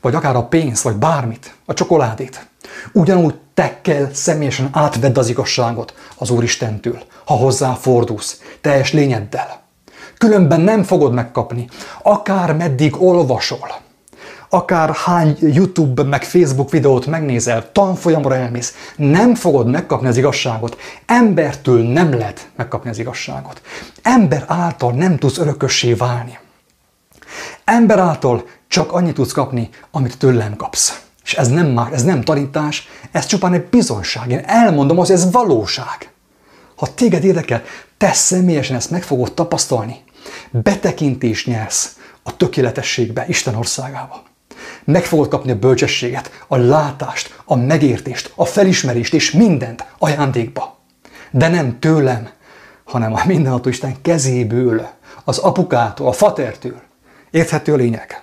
[0.01, 2.47] vagy akár a pénzt, vagy bármit, a csokoládét.
[2.93, 9.63] Ugyanúgy te kell személyesen átvedd az igazságot az Úristentől, ha hozzá fordulsz, teljes lényeddel.
[10.19, 11.69] Különben nem fogod megkapni,
[12.03, 13.83] akár meddig olvasol
[14.55, 20.77] akár hány YouTube meg Facebook videót megnézel, tanfolyamra elmész, nem fogod megkapni az igazságot.
[21.07, 23.61] Embertől nem lehet megkapni az igazságot.
[24.03, 26.39] Ember által nem tudsz örökössé válni.
[27.65, 31.03] Ember által csak annyit tudsz kapni, amit tőlem kapsz.
[31.25, 34.31] És ez nem már, ez nem tanítás, ez csupán egy bizonság.
[34.31, 36.14] Én elmondom, hogy ez valóság.
[36.75, 37.63] Ha téged érdekel,
[37.97, 40.05] te személyesen ezt meg fogod tapasztalni.
[40.51, 44.23] Betekintést nyersz a tökéletességbe, Isten országába.
[44.85, 50.79] Meg fogod kapni a bölcsességet, a látást, a megértést, a felismerést és mindent ajándékba.
[51.31, 52.31] De nem tőlem,
[52.85, 54.89] hanem a mindenható Isten kezéből,
[55.25, 56.81] az apukától, a fatertől.
[57.31, 58.23] Érthető a lényeg?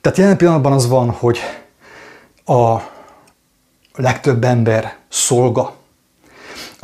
[0.00, 1.38] Tehát jelen pillanatban az van, hogy
[2.44, 2.76] a
[3.94, 5.76] legtöbb ember szolga.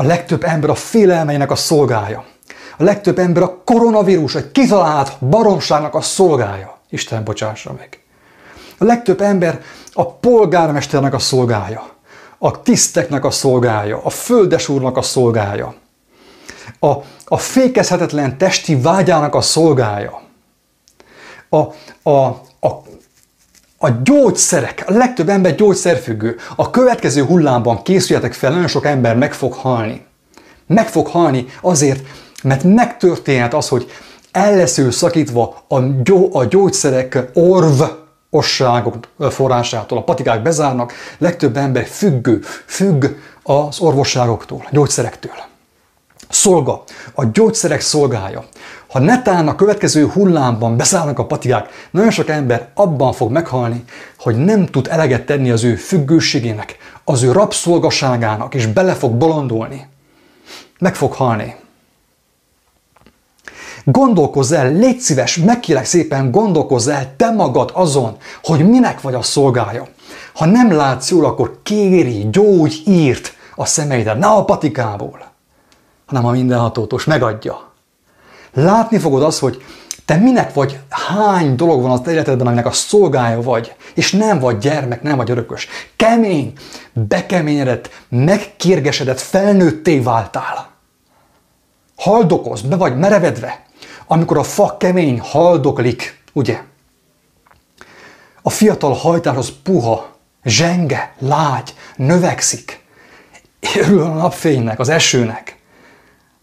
[0.00, 2.24] A legtöbb ember a félelmeinek a szolgája.
[2.76, 6.78] A legtöbb ember a koronavírus, egy kitalált baromságnak a szolgája.
[6.88, 8.02] Isten bocsássa meg.
[8.78, 11.88] A legtöbb ember a polgármesternek a szolgája,
[12.38, 15.74] a tiszteknek a szolgája, a földesúrnak a szolgája,
[16.80, 16.92] a,
[17.24, 20.20] a fékezhetetlen testi vágyának a szolgája,
[21.48, 21.58] a,
[22.10, 22.40] a,
[23.78, 26.36] a, gyógyszerek, a legtöbb ember gyógyszerfüggő.
[26.56, 30.06] A következő hullámban készüljetek fel, nagyon sok ember meg fog halni.
[30.66, 32.00] Meg fog halni azért,
[32.42, 33.90] mert megtörténhet az, hogy
[34.32, 37.82] el lesz ő szakítva a, gyó, a gyógyszerek orv
[38.30, 39.98] osságok forrásától.
[39.98, 43.04] A patikák bezárnak, legtöbb ember függő, függ
[43.42, 45.32] az orvosságoktól, gyógyszerektől.
[46.28, 46.82] Szolga,
[47.14, 48.44] a gyógyszerek szolgája.
[48.88, 53.84] Ha netán a következő hullámban beszállnak a patikák, nagyon sok ember abban fog meghalni,
[54.18, 59.86] hogy nem tud eleget tenni az ő függőségének, az ő rabszolgaságának, és bele fog bolondulni.
[60.78, 61.56] Meg fog halni.
[63.84, 69.22] Gondolkozz el, légy szíves, megkérlek szépen, gondolkozz el te magad azon, hogy minek vagy a
[69.22, 69.86] szolgája.
[70.34, 75.32] Ha nem látsz jól, akkor kéri, gyógy, írt a szemeidet, ne a patikából,
[76.06, 77.67] hanem a mindenhatótos megadja.
[78.52, 79.64] Látni fogod azt, hogy
[80.04, 84.58] te minek vagy, hány dolog van az életedben, aminek a szolgája vagy, és nem vagy
[84.58, 85.68] gyermek, nem vagy örökös.
[85.96, 86.52] Kemény,
[86.92, 90.68] bekeményedett, megkérgesedett, felnőtté váltál.
[91.96, 93.64] Haldokoz, be vagy merevedve,
[94.06, 96.62] amikor a fa kemény haldoklik, ugye?
[98.42, 102.84] A fiatal hajtás az puha, zsenge, lágy, növekszik.
[103.76, 105.57] Örül a napfénynek, az esőnek.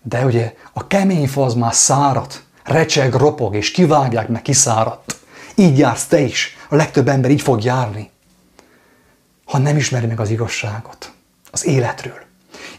[0.08, 5.20] De ugye a kemény fa az már száradt, recseg, ropog, és kivágják, meg kiszáradt.
[5.56, 6.58] Így jársz te is.
[6.70, 8.12] A legtöbb ember így fog járni.
[9.46, 11.12] Ha nem ismeri meg az igazságot,
[11.52, 12.20] az életről,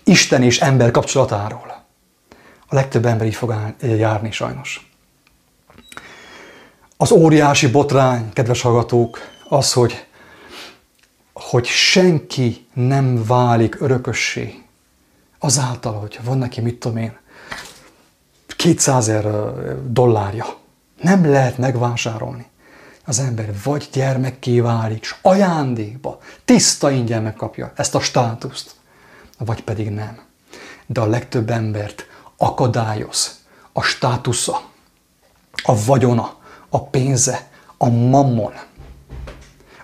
[0.04, 1.84] Isten és ember kapcsolatáról.
[2.68, 4.90] A legtöbb ember így fog járni sajnos.
[6.96, 9.18] Az óriási botrány, kedves hallgatók,
[9.48, 10.06] az, hogy,
[11.32, 14.65] hogy senki nem válik örökössé.
[15.46, 17.18] Azáltal, hogy van neki, mit tudom én,
[18.56, 19.26] 200 ezer
[19.84, 20.46] dollárja.
[21.00, 22.46] Nem lehet megvásárolni.
[23.04, 28.74] Az ember vagy gyermekké válik, és ajándékba, tiszta ingyen megkapja ezt a státuszt,
[29.38, 30.18] vagy pedig nem.
[30.86, 33.38] De a legtöbb embert akadályoz
[33.72, 34.62] a státusza,
[35.62, 36.36] a vagyona,
[36.68, 38.52] a pénze, a mammon.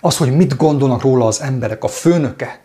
[0.00, 2.60] Az, hogy mit gondolnak róla az emberek, a főnöke,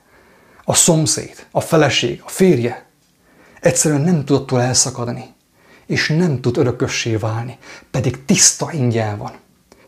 [0.63, 2.85] a szomszéd, a feleség, a férje,
[3.61, 5.25] egyszerűen nem tud attól elszakadni,
[5.85, 7.57] és nem tud örökössé válni,
[7.91, 9.31] pedig tiszta ingyen van.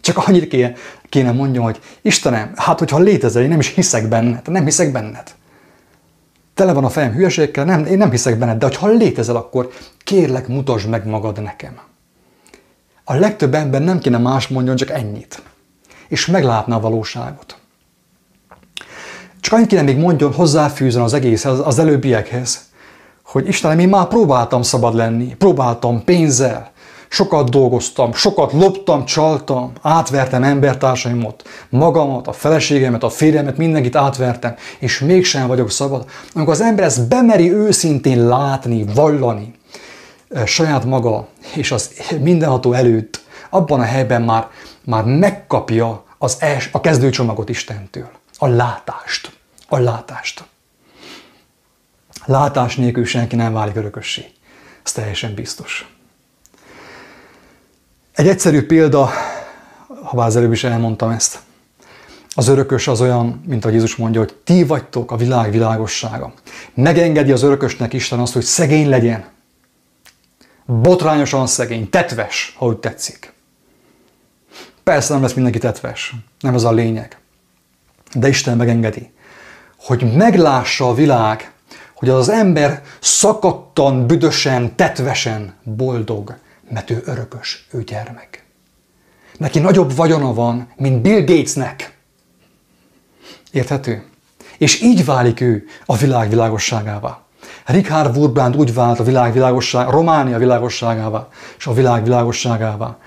[0.01, 0.74] Csak annyit kéne,
[1.09, 5.38] kéne mondjam, hogy Istenem, hát hogyha létezel, én nem is hiszek benned, nem hiszek benned
[6.59, 9.70] tele van a fejem hülyeségekkel, nem, én nem hiszek benned, de ha létezel, akkor
[10.03, 11.80] kérlek, mutasd meg magad nekem.
[13.03, 15.41] A legtöbb ember nem kéne más mondjon, csak ennyit.
[16.07, 17.57] És meglátná a valóságot.
[19.39, 22.68] Csak annyit kéne még mondjon, hozzáfűzön az egész az, az előbbiekhez,
[23.32, 26.72] hogy Istenem, én már próbáltam szabad lenni, próbáltam pénzzel,
[27.12, 35.00] Sokat dolgoztam, sokat loptam, csaltam, átvertem embertársaimat, magamat, a feleségemet, a férjemet, mindenkit átvertem, és
[35.00, 36.06] mégsem vagyok szabad.
[36.34, 39.56] Amikor az ember ezt bemeri őszintén látni, vallani,
[40.30, 44.48] eh, saját maga és az mindenható előtt, abban a helyben már,
[44.86, 48.10] már megkapja az els, a kezdőcsomagot Istentől.
[48.38, 49.32] A látást.
[49.68, 50.44] A látást.
[52.30, 54.26] Látás nélkül senki nem válik örökössé.
[54.84, 55.94] Ez teljesen biztos.
[58.12, 59.10] Egy egyszerű példa,
[60.04, 61.40] ha bár az előbb is elmondtam ezt.
[62.34, 66.34] Az örökös az olyan, mint ahogy Jézus mondja, hogy ti vagytok a világ világossága.
[66.74, 69.26] Megengedi az örökösnek Isten azt, hogy szegény legyen.
[70.66, 73.34] Botrányosan szegény, tetves, ha úgy tetszik.
[74.84, 77.18] Persze nem lesz mindenki tetves, nem ez a lényeg.
[78.14, 79.12] De Isten megengedi,
[79.78, 81.54] hogy meglássa a világ,
[82.00, 86.36] hogy az ember szakadtan, büdösen, tetvesen boldog,
[86.70, 88.43] mert ő örökös, ő gyermek.
[89.38, 91.97] Neki nagyobb vagyona van, mint Bill Gatesnek.
[93.52, 94.04] Érthető?
[94.58, 97.22] És így válik ő a világ világosságává.
[97.66, 101.28] Richard Wurbrand úgy vált a világ világosság, Románia világosságává,
[101.58, 102.97] és a világ világosságává,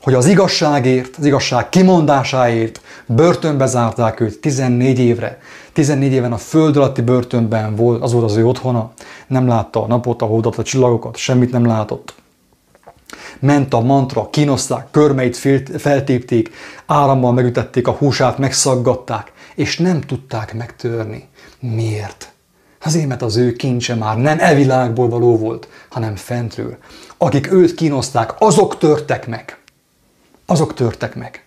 [0.00, 5.38] hogy az igazságért, az igazság kimondásáért börtönbe zárták őt 14 évre.
[5.72, 8.92] 14 éven a föld alatti börtönben volt, az volt az ő otthona.
[9.26, 12.14] Nem látta a napot, a holdat, a csillagokat, semmit nem látott
[13.38, 15.36] ment a mantra, kínoszták, körmeit
[15.76, 16.50] feltépték,
[16.86, 21.28] árammal megütették a húsát, megszaggatták, és nem tudták megtörni.
[21.60, 22.30] Miért?
[22.82, 26.76] Azért, mert az ő kincse már nem e világból való volt, hanem fentről.
[27.16, 29.58] Akik őt kínozták, azok törtek meg.
[30.46, 31.45] Azok törtek meg.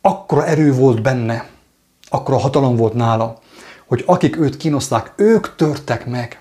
[0.00, 1.48] Akkora erő volt benne,
[2.08, 3.38] akkora hatalom volt nála,
[3.86, 6.40] hogy akik őt kínozták, ők törtek meg,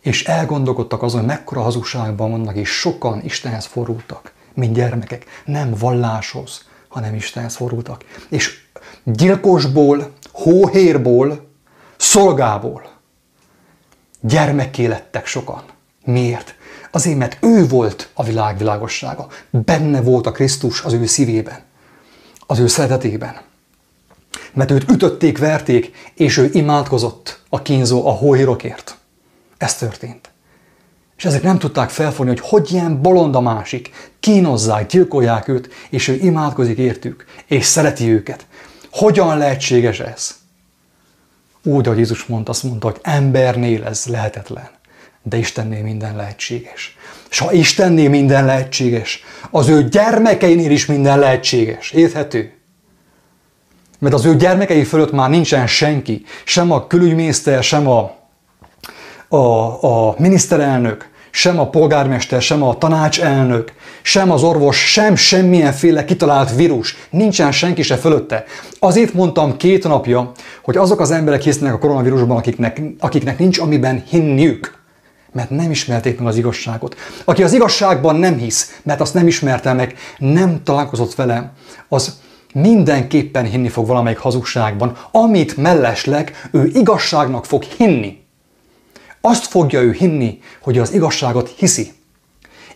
[0.00, 6.64] és elgondolkodtak azon, hogy mekkora hazugságban vannak, és sokan Istenhez fordultak, mint gyermekek, nem valláshoz,
[6.88, 8.04] hanem Istenhez fordultak.
[8.28, 8.60] És
[9.04, 11.50] gyilkosból, hóhérból,
[11.96, 12.90] szolgából
[14.20, 15.62] gyermekké lettek sokan.
[16.04, 16.54] Miért?
[16.90, 19.26] Azért, mert ő volt a világ világossága.
[19.50, 21.58] Benne volt a Krisztus az ő szívében,
[22.52, 23.40] az ő szeretetében.
[24.52, 28.96] Mert őt ütötték, verték, és ő imádkozott a kínzó, a hóhírokért.
[29.56, 30.30] Ez történt.
[31.16, 34.10] És ezek nem tudták felfogni, hogy hogy ilyen bolond a másik.
[34.20, 38.46] Kínozzák, gyilkolják őt, és ő imádkozik értük, és szereti őket.
[38.90, 40.34] Hogyan lehetséges ez?
[41.62, 44.68] Úgy, ahogy Jézus mondta, azt mondta, hogy embernél ez lehetetlen,
[45.22, 46.96] de Istennél minden lehetséges.
[47.32, 51.90] És ha Istennél minden lehetséges, az ő gyermekeinél is minden lehetséges.
[51.90, 52.52] Érthető?
[53.98, 58.14] Mert az ő gyermekei fölött már nincsen senki, sem a külügyminiszter, sem a,
[59.28, 59.36] a,
[59.84, 63.72] a miniszterelnök, sem a polgármester, sem a tanácselnök,
[64.02, 66.96] sem az orvos, sem semmilyenféle kitalált vírus.
[67.10, 68.44] Nincsen senki se fölötte.
[68.78, 74.04] Azért mondtam két napja, hogy azok az emberek hisznek a koronavírusban, akiknek, akiknek nincs amiben
[74.08, 74.81] hinniük
[75.32, 76.96] mert nem ismerték meg az igazságot.
[77.24, 81.52] Aki az igazságban nem hisz, mert azt nem ismerte meg, nem találkozott vele,
[81.88, 82.20] az
[82.54, 88.20] mindenképpen hinni fog valamelyik hazugságban, amit mellesleg ő igazságnak fog hinni.
[89.20, 91.92] Azt fogja ő hinni, hogy az igazságot hiszi.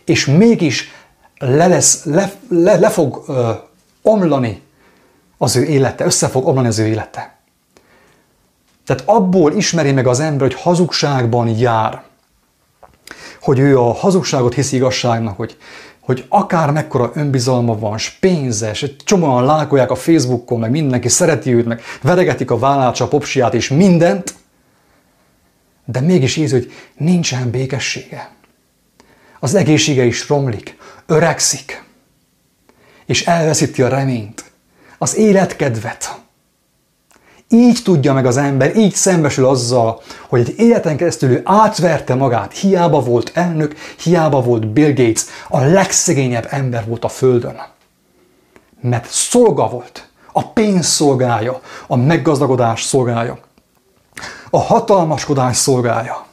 [0.05, 0.91] És mégis
[1.37, 3.51] le, lesz, le, le, le fog ö,
[4.01, 4.61] omlani
[5.37, 7.35] az ő élete, össze fog omlani az ő élete.
[8.85, 12.03] Tehát abból ismeri meg az ember, hogy hazugságban jár,
[13.47, 15.57] hogy ő a hazugságot hiszi igazságnak, hogy,
[15.99, 21.65] hogy akár mekkora önbizalma van, és pénzes, csomóan lákolják a Facebookon, meg mindenki szereti őt,
[21.65, 24.35] meg veregetik a vállát, a popsiát és mindent,
[25.85, 28.31] de mégis érzi, hogy nincsen békessége.
[29.39, 31.83] Az egészsége is romlik, öregszik,
[33.05, 34.43] és elveszíti a reményt,
[34.97, 36.21] az életkedvet.
[37.49, 42.53] Így tudja meg az ember, így szembesül azzal, hogy egy életen keresztül ő átverte magát,
[42.53, 47.61] hiába volt elnök, hiába volt Bill Gates, a legszegényebb ember volt a Földön.
[48.81, 53.45] Mert szolga volt, a pénz szolgája, a meggazdagodás szolgája
[54.49, 56.25] a hatalmaskodás szolgája.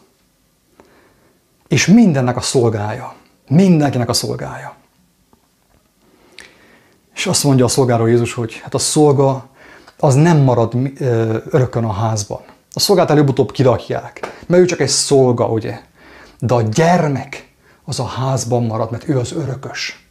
[1.69, 3.15] És mindennek a szolgája.
[3.49, 4.75] Mindenkinek a szolgája.
[7.15, 9.47] És azt mondja a szolgáról Jézus, hogy hát a szolga
[10.05, 10.74] az nem marad
[11.50, 12.40] örökön a házban.
[12.72, 15.80] A szolgát előbb-utóbb kirakják, mert ő csak egy szolga, ugye?
[16.38, 20.09] De a gyermek az a házban marad, mert ő az örökös.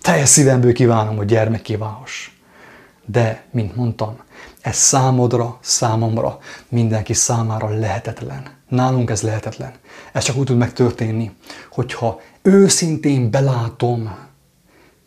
[0.00, 2.30] Teljes szívemből kívánom, hogy gyermek kívánhass.
[3.04, 4.16] De, mint mondtam,
[4.60, 6.38] ez számodra, számomra,
[6.68, 8.42] mindenki számára lehetetlen.
[8.68, 9.72] Nálunk ez lehetetlen.
[10.12, 11.36] Ez csak úgy tud megtörténni,
[11.70, 14.16] hogyha őszintén belátom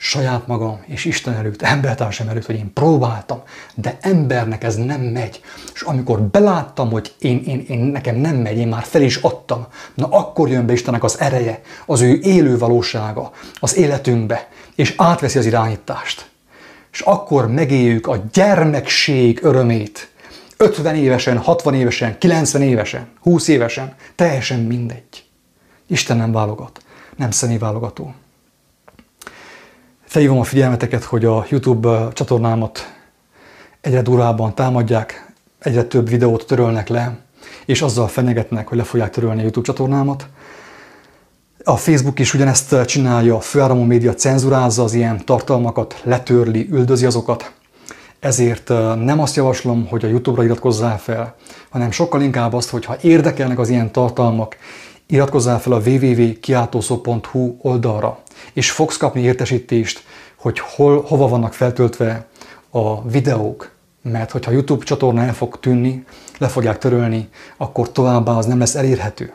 [0.02, 3.42] saját magam és Isten előtt, embertársam előtt, hogy én próbáltam,
[3.76, 5.42] de embernek ez nem megy.
[5.74, 9.68] És amikor beláttam, hogy én, én, én nekem nem megy, én már fel is adtam,
[9.94, 15.38] na akkor jön be Istennek az ereje, az ő élő valósága az életünkbe, és átveszi
[15.38, 16.30] az irányítást
[16.92, 20.10] és akkor megéljük a gyermekség örömét.
[20.58, 25.24] 50 évesen, 60 évesen, 90 évesen, 20 évesen, teljesen mindegy.
[25.88, 26.82] Isten nem válogat,
[27.16, 28.14] nem személyválogató.
[30.10, 32.94] Felhívom a figyelmeteket, hogy a YouTube csatornámat
[33.82, 37.18] egyre durvábban támadják, egyre több videót törölnek le,
[37.66, 40.28] és azzal fenyegetnek, hogy le fogják törölni a YouTube csatornámat.
[41.64, 47.52] A Facebook is ugyanezt csinálja, a főáramú média cenzurázza az ilyen tartalmakat, letörli, üldözi azokat.
[48.20, 48.68] Ezért
[49.04, 51.36] nem azt javaslom, hogy a YouTube-ra iratkozzál fel,
[51.70, 54.58] hanem sokkal inkább azt, hogy ha érdekelnek az ilyen tartalmak,
[55.10, 58.20] iratkozzál fel a www.kiáltószó.hu oldalra,
[58.54, 60.04] és fogsz kapni értesítést,
[60.36, 62.28] hogy hol, hova vannak feltöltve
[62.70, 66.06] a videók, mert hogyha a YouTube csatorna el fog tűnni,
[66.38, 69.34] le fogják törölni, akkor továbbá az nem lesz elérhető.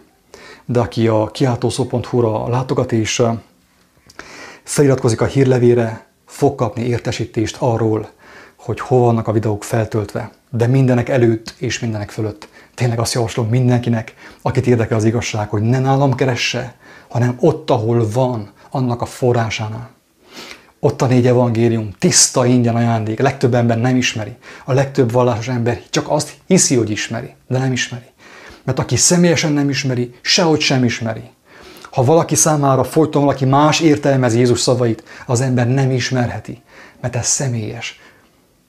[0.65, 3.23] De aki a kiáltószó.hu-ra látogat és
[4.63, 8.09] feliratkozik a hírlevére, fog kapni értesítést arról,
[8.65, 10.31] hogy hol vannak a videók feltöltve.
[10.51, 15.63] De mindenek előtt és mindenek fölött tényleg azt javaslom mindenkinek, akit érdekel az igazság, hogy
[15.63, 16.75] ne nálam keresse,
[17.09, 19.91] hanem ott, ahol van, annak a forrásánál.
[20.81, 24.37] Ott a négy evangélium, tiszta ingyen ajándék, a legtöbb ember nem ismeri.
[24.65, 28.05] A legtöbb vallásos ember csak azt hiszi, hogy ismeri, de nem ismeri.
[28.65, 31.31] Mert aki személyesen nem ismeri, sehogy sem ismeri.
[31.91, 36.63] Ha valaki számára folyton valaki más értelmezi Jézus szavait, az ember nem ismerheti,
[37.01, 38.01] mert ez személyes.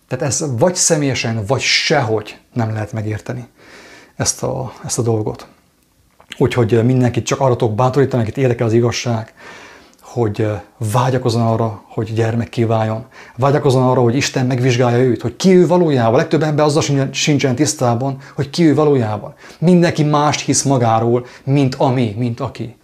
[0.08, 3.47] Tehát ez vagy személyesen, vagy sehogy nem lehet megérteni
[4.16, 5.47] ezt a, ezt a dolgot.
[6.38, 9.34] Úgyhogy mindenkit csak arra tudok bátorítani, akit érdekel az igazság,
[10.01, 10.47] hogy
[10.91, 13.06] vágyakozzon arra, hogy gyermek kiváljon.
[13.36, 16.16] Vágyakozzon arra, hogy Isten megvizsgálja őt, hogy ki ő valójában.
[16.16, 19.34] Legtöbb ember azzal sincsen tisztában, hogy ki ő valójában.
[19.60, 22.76] Mindenki mást hisz magáról, mint ami, mint aki.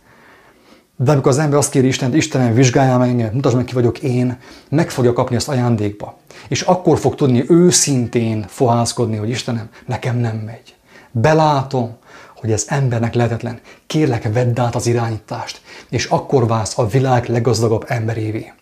[0.95, 3.99] De amikor az ember azt kéri Istent, Istenem, vizsgáljál meg engem, mutasd meg, ki vagyok
[3.99, 4.37] én,
[4.69, 6.17] meg fogja kapni azt ajándékba.
[6.51, 10.75] És akkor fog tudni őszintén fohászkodni, hogy Istenem, nekem nem megy.
[11.11, 11.97] Belátom,
[12.35, 13.59] hogy ez embernek lehetetlen.
[13.87, 18.53] Kérlek, vedd át az irányítást, és akkor válsz a világ leggazdagabb emberévé.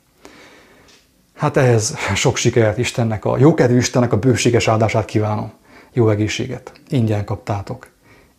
[1.35, 5.51] Hát ehhez sok sikert Istennek, a jókedvű Istennek a bőséges áldását kívánom.
[5.93, 6.71] Jó egészséget.
[6.89, 7.87] Ingyen kaptátok.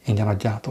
[0.06, 0.68] Ingyen adjátok.